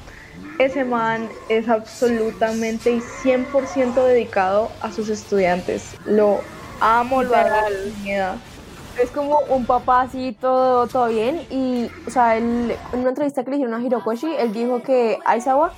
[0.57, 5.95] Ese man es absolutamente y 100% dedicado a sus estudiantes.
[6.05, 6.39] Lo
[6.81, 8.37] amo, lo vida.
[9.01, 11.41] Es como un papá así, todo, todo bien.
[11.49, 15.17] Y, o sea, él, en una entrevista que le hicieron a Hirokoshi, él dijo que
[15.25, 15.73] Aizawa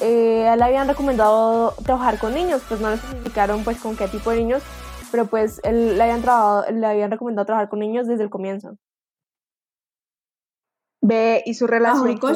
[0.00, 3.96] eh, a él le habían recomendado trabajar con niños, pues no le explicaron pues con
[3.96, 4.62] qué tipo de niños.
[5.12, 8.76] pero pues él, le, habían trabajado, le habían recomendado trabajar con niños desde el comienzo.
[11.02, 12.34] Ve, y su relación con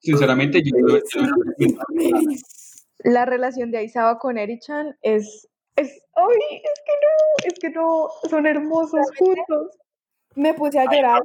[0.00, 1.74] Sinceramente, yo, yo- yo-
[3.04, 8.08] la relación de Aizawa con Eri-chan es, es, ay, es que no, es que no,
[8.28, 9.78] son hermosos juntos.
[10.34, 11.20] Me puse a llorar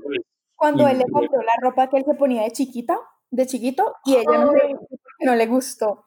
[0.56, 3.00] cuando él le compró la ropa que él se ponía de chiquita,
[3.32, 4.76] de chiquito, y ella no, le,
[5.22, 6.06] no le gustó.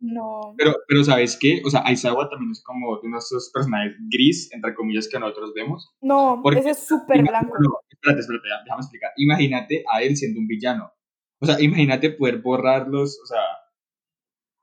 [0.00, 0.54] No.
[0.56, 1.60] Pero, pero ¿sabes qué?
[1.64, 5.18] O sea, Aizawa también es como de uno de esos personajes gris, entre comillas, que
[5.18, 5.94] nosotros vemos.
[6.00, 7.54] No, Porque- ese es súper blanco.
[7.60, 9.10] no, espérate, espérate, déjame explicar.
[9.16, 10.90] Imagínate a él siendo un villano.
[11.42, 13.40] O sea, imagínate poder borrarlos, o sea...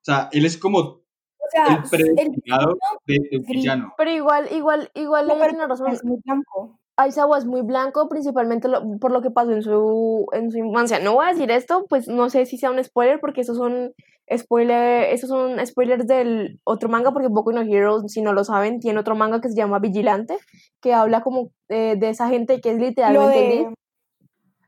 [0.01, 1.03] O sea, él es como O
[1.51, 3.57] sea, el predestinado de, de un gris.
[3.61, 3.93] villano.
[3.97, 5.91] Pero igual, igual, igual no, pero razón.
[5.91, 6.79] es muy blanco.
[6.99, 10.99] Aizawa es muy blanco, principalmente lo- por lo que pasó en su, en su infancia.
[10.99, 13.93] No voy a decir esto, pues no sé si sea un spoiler, porque esos son
[14.35, 18.79] spoiler, esos son spoilers del otro manga, porque Boku no Hero, si no lo saben,
[18.79, 20.37] tiene otro manga que se llama Vigilante,
[20.81, 23.67] que habla como eh, de esa gente que es Lo literalmente gris.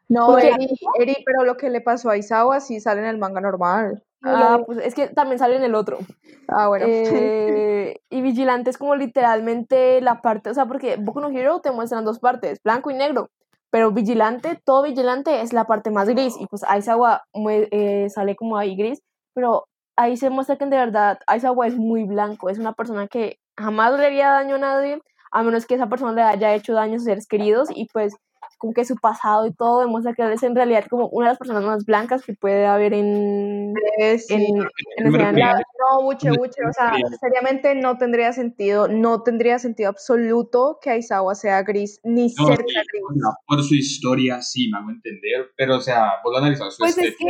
[0.09, 0.67] No, Eri,
[0.99, 4.03] Eri, pero lo que le pasó a Aizawa sí sale en el manga normal.
[4.23, 5.99] Ah, pues es que también sale en el otro.
[6.47, 6.85] Ah, bueno.
[6.87, 11.71] Eh, y Vigilante es como literalmente la parte, o sea, porque Boku no Hero te
[11.71, 13.29] muestran dos partes, blanco y negro,
[13.69, 18.57] pero Vigilante, todo Vigilante es la parte más gris, y pues Aizawa eh, sale como
[18.57, 19.01] ahí gris,
[19.33, 23.37] pero ahí se muestra que de verdad Aizawa es muy blanco, es una persona que
[23.57, 25.01] jamás le haría daño a nadie,
[25.31, 28.15] a menos que esa persona le haya hecho daño a sus seres queridos, y pues
[28.57, 31.31] como que su pasado y todo demuestra que él es en realidad como una de
[31.31, 34.33] las personas más blancas que puede haber en, Eh, sí.
[34.33, 34.67] en,
[34.97, 35.35] en.
[35.39, 40.79] La- no, Buche, No, Buche, o sea, seriamente no tendría sentido, no tendría sentido absoluto
[40.81, 43.03] que Aizawa sea gris, ni No, cerca sí, gris.
[43.47, 46.97] por su historia sí me hago entender, pero o sea, vos lo analizas su Pues
[46.97, 47.25] es sus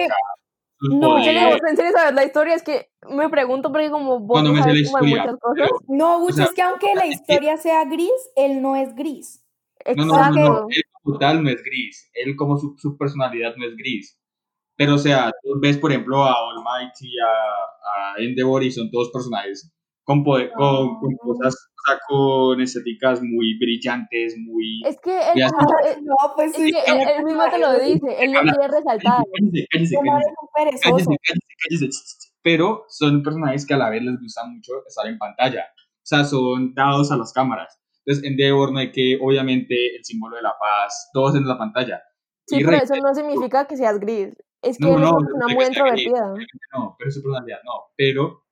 [0.82, 4.20] no, En serio, poderes, en serio, saber la historia es que me pregunto porque como
[4.22, 5.56] vos cuando no la sabes como de historia, muchas cosas.
[5.68, 8.96] pero- No, Bucho, sea, es que aunque la que- historia sea gris, él no es
[8.96, 9.44] gris.
[9.96, 10.40] No, no, no, no, Exacto.
[10.40, 14.20] no, él como tal no es gris, él como su, su personalidad no es gris.
[14.78, 18.72] Pero, o sea, tú ves, por ejemplo, a All Might y a, a Endeavor y
[18.72, 19.72] son todos personajes
[20.04, 24.82] con, poder- con, con cosas, o sea, con estéticas muy brillantes, muy...
[24.86, 26.72] Es que él, eh, No, pues es sí.
[26.72, 28.54] que él, él mismo te lo dice, él no Habla.
[28.54, 29.24] quiere resaltar.
[29.34, 29.96] Cállese, cállese,
[30.56, 31.18] cállese, cállese,
[31.70, 31.90] cállese.
[32.42, 35.66] Pero son personajes que a la vez les gusta mucho estar en pantalla.
[35.78, 37.79] O sea, son dados a las cámaras.
[38.10, 42.02] Entonces, Endeavor no hay que, obviamente, el símbolo de la paz, todos en la pantalla.
[42.48, 44.36] Sí, Y pero eso no significa que seas gris.
[44.64, 46.34] Es que No, es una muy gris, introvertida.
[46.74, 47.72] No, pero es su personalidad, no.
[47.96, 48.46] Pero,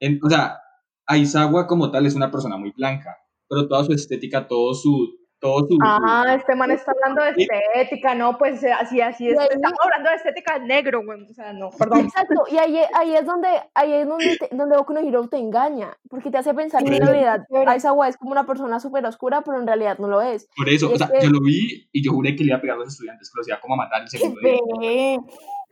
[0.00, 0.58] en- o sea,
[1.06, 3.16] Aizawa como tal es una persona muy blanca,
[3.48, 5.08] pero toda su estética, todo su...
[5.44, 9.38] Todo su Ah, este man está hablando de estética, no, pues eh, así, así es.
[9.38, 11.20] Ahí- Estamos hablando de estética negro, güey.
[11.22, 12.00] O sea, no, perdón.
[12.00, 15.36] Exacto, y ahí, ahí es donde, ahí es donde, te- donde Boku no Hero te
[15.36, 19.42] engaña, porque te hace pensar que en realidad Aizawa es como una persona súper oscura,
[19.42, 20.48] pero en realidad no lo es.
[20.56, 22.56] Por eso, o es sea, que- yo lo vi y yo juré que le iba
[22.56, 25.18] a pegar a los estudiantes, que los iba como a matar el segundo día.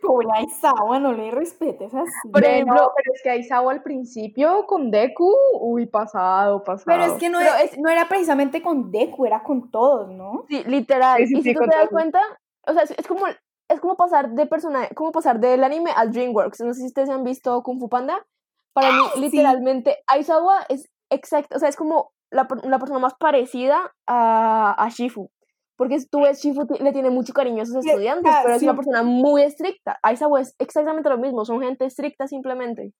[0.02, 2.28] Pobre Aizawa, no le respetes así.
[2.32, 6.84] Por ejemplo- no, pero es que Aizawa al principio con Deku, uy, pasado, pasado.
[6.86, 10.10] Pero es que no, Pero era, es- no era precisamente con Deku, era con todos,
[10.10, 10.44] ¿no?
[10.48, 11.18] Sí, literal.
[11.18, 12.20] Sí, sí, y sí, si tú con te das cuenta,
[12.66, 13.26] o sea, es, es como
[13.68, 16.60] es como pasar de persona, como pasar del anime al DreamWorks.
[16.60, 18.26] No sé si ustedes han visto Kung Fu Panda.
[18.74, 19.20] Para mí, sí.
[19.20, 24.88] literalmente, Aizawa es exacto, o sea, es como la, la persona más parecida a, a
[24.90, 25.30] Shifu.
[25.76, 28.66] Porque tú ves, Shifu le tiene mucho cariño a sus estudiantes, ah, pero es sí.
[28.66, 29.98] una persona muy estricta.
[30.02, 32.92] Aizawa es exactamente lo mismo, son gente estricta simplemente.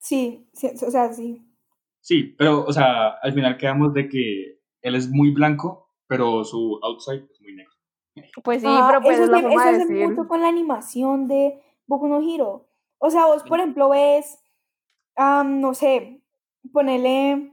[0.00, 1.44] Sí, sí, o sea, sí.
[2.00, 6.78] Sí, pero, o sea, al final quedamos de que él es muy blanco, pero su
[6.82, 7.72] outside es muy negro.
[8.44, 10.06] Pues sí, Ah, pero pues eso es la es, forma eso de es el decir.
[10.06, 12.68] punto con la animación de Boku no Hero.
[12.98, 14.38] O sea, vos, por ejemplo, ves,
[15.16, 16.22] am, no sé,
[16.72, 17.52] ponele,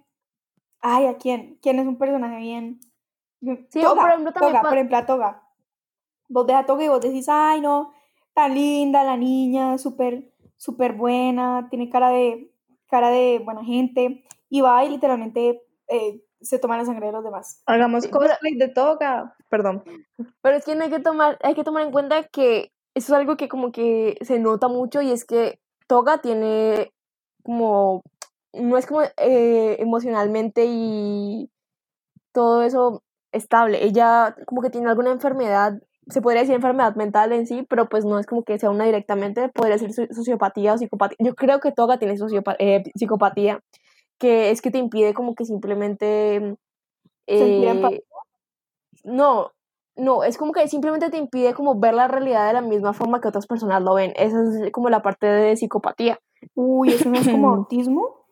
[0.81, 1.57] ay, ¿a quién?
[1.61, 2.79] ¿Quién es un personaje bien?
[3.41, 5.43] Sí, Toga, por ejemplo, también Toga, pa- por ejemplo, a Toga.
[6.29, 7.93] Vos ves a Toga y vos decís, ay, no,
[8.33, 12.51] tan linda la niña, súper, súper buena, tiene cara de,
[12.87, 17.23] cara de buena gente, y va y literalmente eh, se toma la sangre de los
[17.23, 17.61] demás.
[17.65, 19.35] Hagamos Sí, pero- cosplay de toga.
[19.49, 19.83] Perdón.
[20.41, 23.19] Pero es que no hay que tomar, hay que tomar en cuenta que eso es
[23.19, 26.91] algo que como que se nota mucho y es que Toga tiene
[27.43, 28.01] como,
[28.53, 31.49] no es como eh, emocionalmente y
[32.31, 33.03] todo eso
[33.35, 33.83] estable.
[33.83, 35.73] Ella como que tiene alguna enfermedad,
[36.07, 38.85] se podría decir enfermedad mental en sí, pero pues no es como que sea una
[38.85, 41.17] directamente, podría ser so- sociopatía o psicopatía.
[41.19, 42.15] Yo creo que Toga tiene
[42.59, 43.59] eh, psicopatía,
[44.19, 46.57] que es que te impide como que simplemente...
[47.27, 48.01] Eh,
[49.03, 49.51] no,
[49.95, 53.21] no, es como que simplemente te impide como ver la realidad de la misma forma
[53.21, 54.13] que otras personas lo ven.
[54.15, 56.19] Esa es como la parte de psicopatía.
[56.53, 58.25] Uy, ¿eso no es como autismo?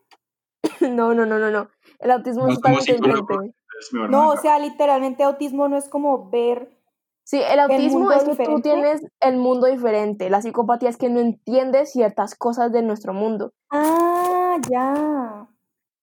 [0.82, 1.70] No, no, no, no, no.
[2.00, 3.56] El autismo No es totalmente diferente.
[3.80, 6.70] Es No, o sea, literalmente autismo no es como ver...
[7.26, 10.30] Sí, el autismo es que tú tienes el mundo diferente.
[10.30, 13.54] La psicopatía es que no entiendes ciertas cosas de nuestro mundo.
[13.70, 15.48] Ah, ya.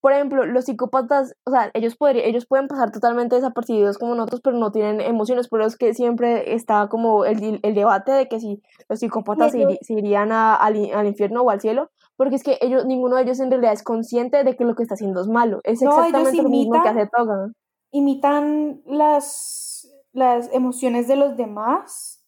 [0.01, 4.41] Por ejemplo, los psicópatas, o sea, ellos, podría, ellos pueden pasar totalmente desapercibidos como nosotros,
[4.43, 5.49] pero no tienen emociones.
[5.49, 9.53] Por eso es que siempre está como el, el debate de que si los psicópatas
[9.53, 11.91] se, irían a- al infierno o al cielo,
[12.21, 14.83] porque es que ellos, ninguno de ellos en realidad es consciente de que lo que
[14.83, 15.61] está haciendo es malo.
[15.65, 17.49] Es No, exactamente lo mismo que imitan- hace Toga.
[17.93, 22.23] Imitan las, las emociones de los demás,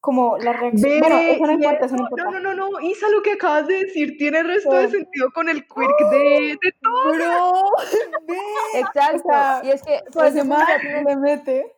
[0.00, 1.00] como la reacción...
[1.00, 2.24] Bueno, eso no importa, eso no importa.
[2.24, 4.90] No, no, no, no, Isa, lo que acabas de decir tiene resto de ¿Qué?
[4.92, 7.12] sentido con el quirk de, de todo.
[7.14, 7.70] Bro.
[8.74, 9.22] Exacto.
[9.28, 11.72] O sea, y es que por Pues eso, de le mete.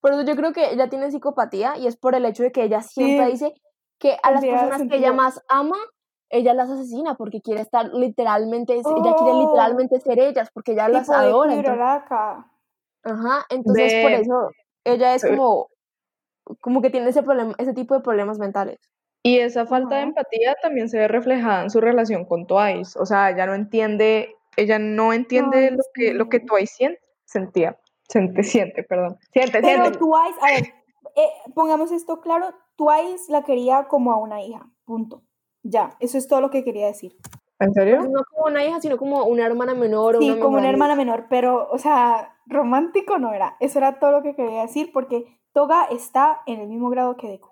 [0.00, 2.62] por eso yo creo que ella tiene psicopatía y es por el hecho de que
[2.62, 3.32] ella siempre Sí.
[3.32, 3.54] dice
[3.98, 5.14] que a las personas que ella sentido.
[5.14, 5.76] más ama,
[6.30, 9.40] ella las asesina porque quiere estar literalmente, ella quiere Oh.
[9.46, 11.54] literalmente ser ellas porque ella las adora.
[11.54, 11.80] entonces-
[13.04, 14.50] ajá, entonces por eso
[14.84, 15.68] ella es como,
[16.60, 18.78] como que tiene ese problema, ese tipo de problemas mentales.
[19.22, 22.96] Y esa falta de empatía también se ve reflejada en su relación con Twice.
[22.98, 26.38] O sea, ella no entiende, ella no entiende Ay, lo que, lo que.
[26.40, 27.76] Twice siente, sentía.
[28.08, 29.18] Siente, siente, perdón.
[29.32, 29.98] Siente, Pero siente.
[29.98, 30.64] Twice, a ver,
[31.16, 35.22] eh, pongamos esto claro, Twice la quería como a una hija, punto.
[35.65, 37.15] Ya, eso es todo lo que quería decir.
[37.59, 38.01] ¿En serio?
[38.01, 40.69] No como una hija, sino como una hermana menor o Sí, una como mejor una
[40.69, 40.71] amiga.
[40.71, 43.55] hermana menor, pero, o sea, romántico no era.
[43.59, 47.27] Eso era todo lo que quería decir, porque Toga está en el mismo grado que
[47.27, 47.49] Deku.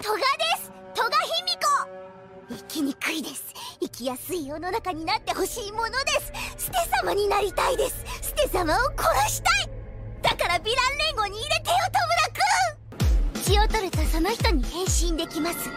[0.00, 0.22] トガで
[0.62, 9.68] すトガ卑弥呼生きにくいです生きやすい世の中になってほしいものですステ様になりたいですステ様を殺したい
[10.22, 15.70] だからヴィラン連合に入れてよトムラくん血を取るとその人に変身できます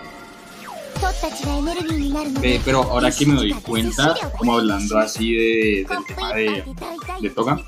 [2.43, 6.65] eh, pero ahora que me doy cuenta, como hablando así de, del tema de,
[7.21, 7.61] de Toga,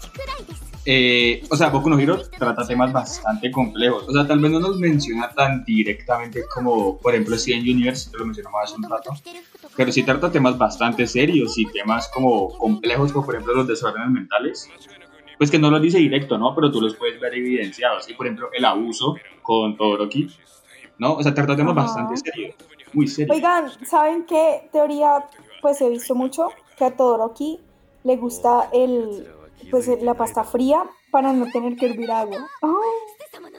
[0.91, 4.05] eh, o sea, Boku no Hero trata temas bastante complejos.
[4.09, 8.17] O sea, tal vez no nos menciona tan directamente como, por ejemplo, Steven Universe, que
[8.17, 9.11] lo mencionaba hace un rato,
[9.77, 14.09] pero sí trata temas bastante serios y temas como complejos, como por ejemplo los desórdenes
[14.11, 14.71] mentales.
[15.37, 16.55] Pues que no los dice directo, ¿no?
[16.55, 18.09] Pero tú los puedes ver evidenciados.
[18.09, 20.31] Y por ejemplo, el abuso con Todoroki,
[20.99, 21.15] ¿no?
[21.15, 21.83] O sea, trata temas uh -huh.
[21.83, 22.55] bastante serios
[22.93, 23.07] muy.
[23.31, 25.25] Oigan, ¿saben qué teoría?
[25.63, 27.61] Pues he visto mucho que a Todoroki
[28.05, 29.29] le gusta el,
[29.71, 32.47] pues la pasta fría para no tener que hervir agua.
[32.63, 32.71] Ay,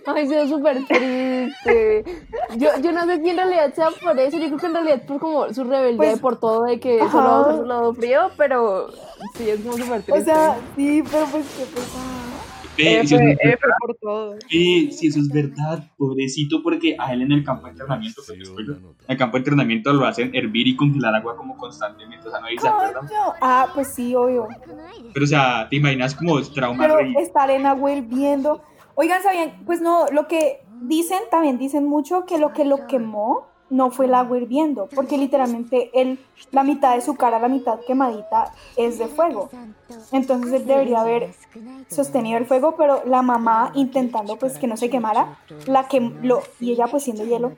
[0.06, 2.04] Ay, se ve súper triste.
[2.58, 4.38] Yo, yo no sé si en realidad sea por eso.
[4.38, 7.02] Yo creo que en realidad por como su rebeldía Pues, y por todo de que
[7.02, 7.12] ajá.
[7.12, 8.90] solo va a su lado frío, pero
[9.36, 10.22] sí, es como súper triste.
[10.22, 12.29] o sea, sí, pero pues qué pesada.
[12.80, 14.36] Ve, si eso F, es F verdad, por todo.
[14.48, 18.78] si eso es verdad, pobrecito, porque a él en el campo de entrenamiento, pues, spoiler,
[18.78, 22.40] en el campo de entrenamiento lo hacen hervir y congelar agua como constantemente, o sea,
[22.40, 23.00] no.
[23.02, 23.34] Coño.
[23.42, 24.48] Ah, pues sí, obvio.
[25.14, 27.14] Pero, o sea, ¿te imaginas como trauma Pero rey?
[27.20, 28.62] estar en agua hirviendo.
[28.96, 29.62] Oigan, ¿sabían?
[29.66, 34.06] Pues no, lo que dicen, también dicen mucho que lo que lo quemó no fue
[34.08, 36.20] el agua hirviendo, porque literalmente él,
[36.52, 39.50] la mitad de su cara, la mitad quemadita, es de fuego.
[40.12, 41.34] Entonces él debería haber
[41.88, 46.42] sostenido el fuego, pero la mamá intentando pues que no se quemara, la que lo,
[46.60, 47.54] y ella pues siendo hielo,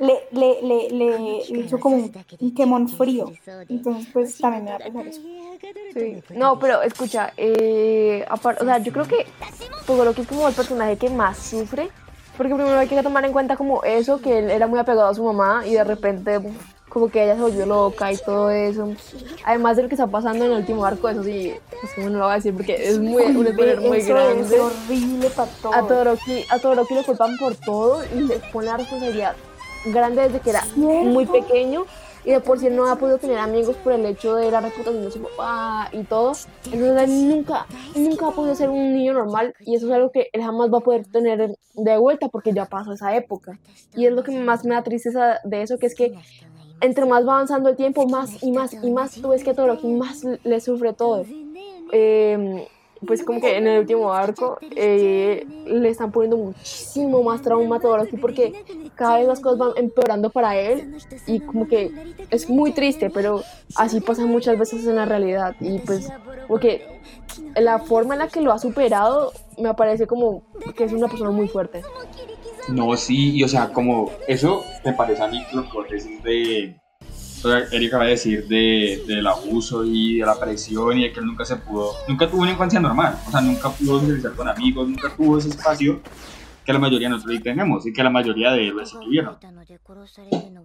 [0.00, 3.32] le, le, le, le, hizo como un, quemón frío.
[3.68, 5.20] Entonces pues también me da pesar eso.
[5.94, 6.22] Sí.
[6.34, 9.26] No, pero escucha, eh, apar- o sea, yo creo que
[9.86, 11.88] Todoroki es como el personaje que más sufre,
[12.36, 15.14] porque primero hay que tomar en cuenta como eso, que él era muy apegado a
[15.14, 16.40] su mamá y de repente
[16.88, 18.88] como que ella se volvió loca y todo eso.
[19.44, 22.18] Además de lo que está pasando en el último arco, eso sí, es como no
[22.18, 24.56] lo voy a decir porque es muy, un spoiler muy Eso grande.
[24.56, 25.76] es horrible para todos.
[25.76, 29.36] A Todoroki, a Todoroki le culpan por todo y le ponen la responsabilidad
[29.86, 31.84] grande desde que era muy pequeño
[32.26, 35.04] y de por sí no ha podido tener amigos por el hecho de la reputación
[35.04, 36.32] de su papá y todo.
[36.64, 40.28] Entonces él nunca, nunca ha podido ser un niño normal y eso es algo que
[40.32, 43.60] él jamás va a poder tener de vuelta porque ya pasó esa época.
[43.94, 46.14] Y es lo que más me da tristeza de eso, que es que
[46.80, 49.54] entre más va avanzando el tiempo, más y más y más tú ves que a
[49.54, 51.24] Todoroki más le sufre todo.
[51.92, 52.66] Eh,
[53.04, 57.80] pues como que en el último arco eh, le están poniendo muchísimo más trauma a
[57.80, 61.92] Todoroki porque cada vez las cosas van empeorando para él y como que
[62.30, 63.42] es muy triste, pero
[63.74, 66.10] así pasa muchas veces en la realidad y pues
[66.48, 67.00] porque
[67.56, 70.42] la forma en la que lo ha superado me parece como
[70.76, 71.82] que es una persona muy fuerte.
[72.68, 76.80] No, sí, y o sea, como eso me parece a mí lo que de.
[77.46, 81.12] O sea, Erika acaba de decir de, del abuso y de la presión y de
[81.12, 81.92] que él nunca se pudo.
[82.08, 85.50] Nunca tuvo una infancia normal, o sea, nunca pudo socializar con amigos, nunca tuvo ese
[85.50, 86.00] espacio
[86.64, 89.36] que la mayoría de nosotros tenemos y que la mayoría de héroes sí tuvieron.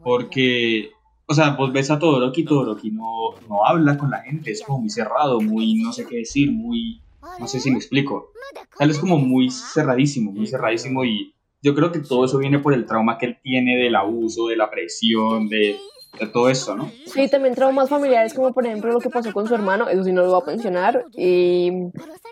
[0.04, 0.90] Porque,
[1.28, 4.80] o sea, vos ves a Todoroki, Todoroki no, no habla con la gente, es como
[4.80, 7.00] muy cerrado, muy no sé qué decir, muy,
[7.40, 8.32] no sé si me explico.
[8.80, 12.74] Él es como muy cerradísimo, muy cerradísimo y yo creo que todo eso viene por
[12.74, 15.76] el trauma que él tiene del abuso, de la presión, de,
[16.20, 16.92] de todo eso, ¿no?
[17.06, 20.12] Sí, también traumas familiares, como por ejemplo lo que pasó con su hermano, eso sí
[20.12, 21.72] no lo voy a pensionar, y,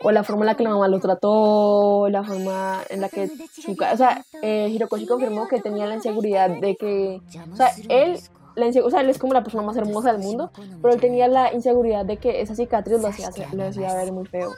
[0.01, 3.27] o la forma en la que la mamá lo trató, la forma en la que
[3.27, 7.21] su o sea, eh, Hirokoshi confirmó que tenía la inseguridad de que,
[7.51, 8.19] o sea, él,
[8.83, 10.51] o sea, él es como la persona más hermosa del mundo,
[10.81, 14.25] pero él tenía la inseguridad de que esa cicatriz lo hacía, lo hacía ver muy
[14.25, 14.51] feo.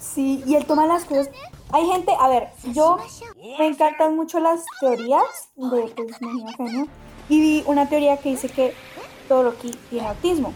[0.00, 1.30] Sí, y él toma las cosas.
[1.70, 2.96] Hay gente, a ver, yo
[3.58, 5.22] me encantan mucho las teorías
[5.54, 6.86] de pues, Academia,
[7.28, 8.74] y vi una teoría que dice que
[9.28, 10.52] Todoroki tiene autismo.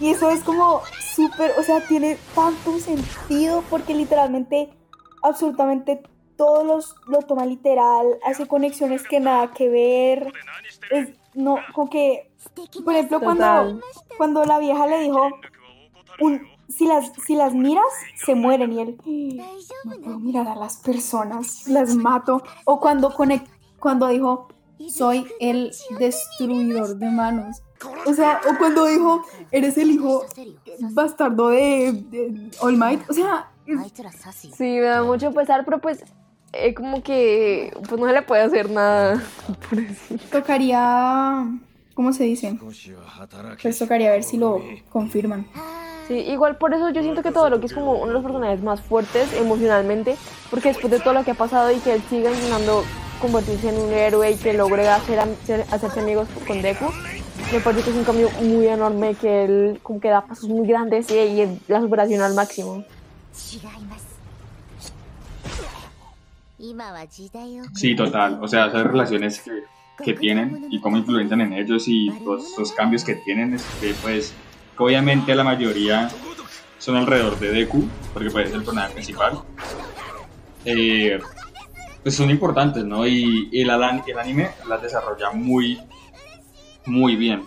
[0.00, 0.80] Y eso es como
[1.14, 4.70] súper, o sea, tiene tanto sentido porque literalmente,
[5.22, 6.02] absolutamente
[6.36, 10.32] todos los, lo toma literal, hace conexiones que nada que ver.
[10.90, 12.30] Es, no, como que,
[12.84, 13.44] por ejemplo, cuando,
[14.16, 15.30] cuando la vieja le dijo,
[16.18, 17.84] un- si, las, si las miras,
[18.16, 18.98] se mueren y él,
[19.84, 22.42] no puedo mirar a las personas, las mato.
[22.64, 23.46] O cuando, conec-
[23.78, 24.48] cuando dijo,
[24.90, 27.62] soy el destruidor de manos.
[28.06, 30.24] O sea, o cuando dijo, eres el hijo
[30.92, 33.08] bastardo de, de All Might.
[33.08, 33.80] O sea, es-
[34.56, 36.04] Sí, me da mucho pesar, pero pues,
[36.52, 39.22] eh, como que, pues no se le puede hacer nada
[39.70, 40.14] por eso.
[40.30, 41.46] tocaría,
[41.94, 42.58] ¿cómo se dice?
[43.62, 44.60] Pues tocaría ver si lo
[44.90, 45.46] confirman.
[46.08, 48.22] Sí, igual por eso yo siento que todo lo que es como uno de los
[48.24, 50.16] personajes más fuertes emocionalmente,
[50.50, 52.82] porque después de todo lo que ha pasado y que él siga intentando
[53.22, 56.84] convertirse en un héroe y que logre hacer, hacer, hacerse amigos con Deku.
[57.52, 60.66] Me parece que es un cambio muy enorme que él como que da pasos muy
[60.66, 62.84] grandes y, y la superación al máximo.
[67.74, 68.38] Sí, total.
[68.42, 69.62] O sea, esas relaciones que,
[70.04, 74.32] que tienen y cómo influencian en ellos y todos esos cambios que tienen, este, pues
[74.76, 76.10] obviamente la mayoría
[76.78, 79.40] son alrededor de Deku, porque pues es el personaje principal.
[80.64, 81.18] Eh,
[82.02, 83.06] pues son importantes, ¿no?
[83.06, 85.80] Y, y el, anime las desarrolla muy,
[86.86, 87.44] muy bien.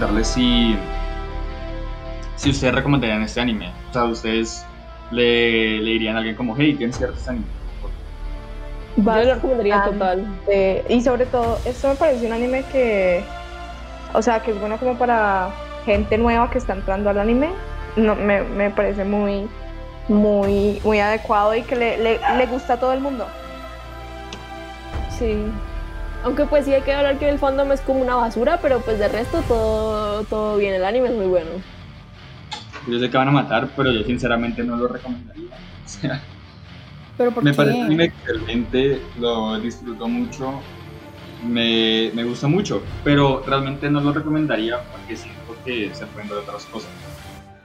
[0.00, 0.76] Preguntarles si,
[2.36, 3.70] si ustedes recomendarían este anime.
[3.90, 4.64] O sea, ustedes
[5.10, 7.44] le, le dirían a alguien como, hey, tienes que ver este anime.
[8.96, 10.26] Yo lo recomendaría total.
[10.48, 13.22] Eh, y sobre todo, esto me parece un anime que,
[14.14, 15.50] o sea, que es bueno como para
[15.84, 17.50] gente nueva que está entrando al anime.
[17.96, 19.48] No, me, me parece muy,
[20.08, 23.26] muy, muy adecuado y que le, le, le gusta a todo el mundo.
[25.18, 25.44] Sí.
[26.22, 28.98] Aunque pues sí hay que hablar que el fandom es como una basura, pero pues
[28.98, 31.64] de resto todo, todo bien, el anime es muy bueno.
[32.86, 35.50] Yo sé que van a matar, pero yo sinceramente no lo recomendaría.
[35.84, 36.28] O sea,
[37.16, 37.56] Pero ¿por me qué?
[37.56, 40.68] parece un anime excelente, lo disfruto mucho,
[41.38, 46.38] me, me gusta mucho, pero realmente no lo recomendaría porque siento que se pueden ver
[46.38, 46.92] otras cosas.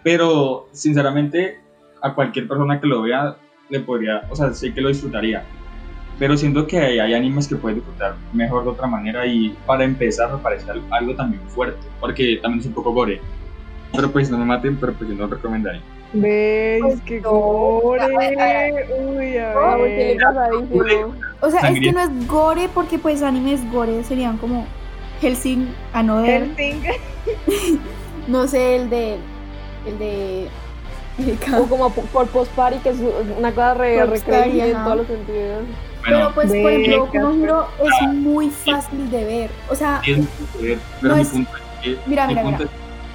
[0.03, 1.65] Pero sinceramente,
[2.01, 3.37] a cualquier persona que lo vea,
[3.69, 5.51] le podría, o sea, sé que lo disfrutaría.
[6.17, 9.83] Pero siento que hay, hay animes que puedes disfrutar mejor de otra manera y para
[9.83, 13.19] empezar me parece al- algo también fuerte, porque también es un poco gore.
[13.93, 15.81] Pero pues no me maten, pero pues yo no lo recomendaría.
[16.13, 16.81] ¿Ves?
[17.05, 17.99] ¡Qué gore!
[18.97, 20.17] Uy, a Ah, ver.
[21.41, 24.65] O sea, es que no es gore porque pues animes gore serían como
[25.21, 26.81] Helsing, Another, Helsing.
[28.27, 29.17] no sé, el de...
[29.87, 30.47] El de...
[31.57, 32.97] O como po- por post party, que es
[33.37, 33.95] una cosa re,
[34.69, 35.63] en todos los sentidos.
[36.05, 39.51] Pero pues, por ejemplo, es muy fácil de ver.
[39.69, 41.97] O sea, tiene mucho que ver, pero No mi es- punto es que...
[42.05, 42.69] Mira, mi mira, punto es-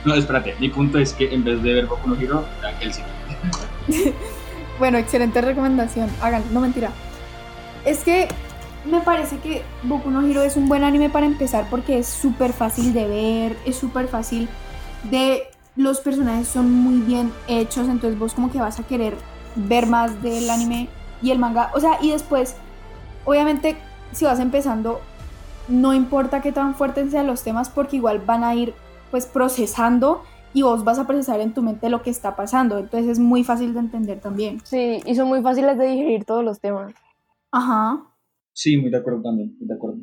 [0.04, 3.04] no, espérate, mi punto es que en vez de ver Boku no Hero, vean Hellsing.
[4.78, 6.08] bueno, excelente recomendación.
[6.22, 6.90] Hagan, no mentira.
[7.84, 8.28] Es que
[8.84, 12.52] me parece que Boku no Hero es un buen anime para empezar porque es súper
[12.52, 14.48] fácil de ver, es súper fácil
[15.04, 15.44] de...
[15.76, 19.14] Los personajes son muy bien hechos, entonces vos como que vas a querer
[19.54, 20.88] ver más del anime
[21.22, 21.70] y el manga.
[21.74, 22.56] O sea, y después,
[23.24, 23.76] obviamente,
[24.12, 25.00] si vas empezando,
[25.68, 28.74] no importa qué tan fuertes sean los temas porque igual van a ir
[29.10, 32.78] pues procesando y vos vas a procesar en tu mente lo que está pasando.
[32.78, 34.60] Entonces es muy fácil de entender también.
[34.64, 36.92] Sí, y son muy fáciles de digerir todos los temas.
[37.52, 38.04] Ajá.
[38.52, 39.98] Sí, muy de acuerdo también, muy de acuerdo.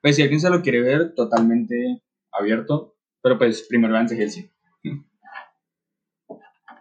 [0.00, 2.02] Pues si alguien se lo quiere ver, totalmente
[2.32, 4.50] abierto, pero pues primero vean Hellsing.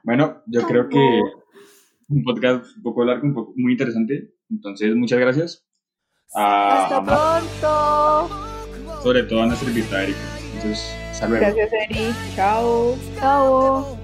[0.04, 1.22] Bueno, yo creo que
[2.08, 4.34] un podcast un poco largo, un poco muy interesante.
[4.50, 5.66] Entonces, muchas gracias.
[6.34, 9.02] A, Hasta pronto.
[9.02, 10.20] sobre todo a nuestra invitada Erika.
[10.56, 11.46] Entonces, hasta luego.
[11.46, 12.14] Gracias, Eri.
[12.36, 12.98] Chao.
[13.20, 13.98] Chao.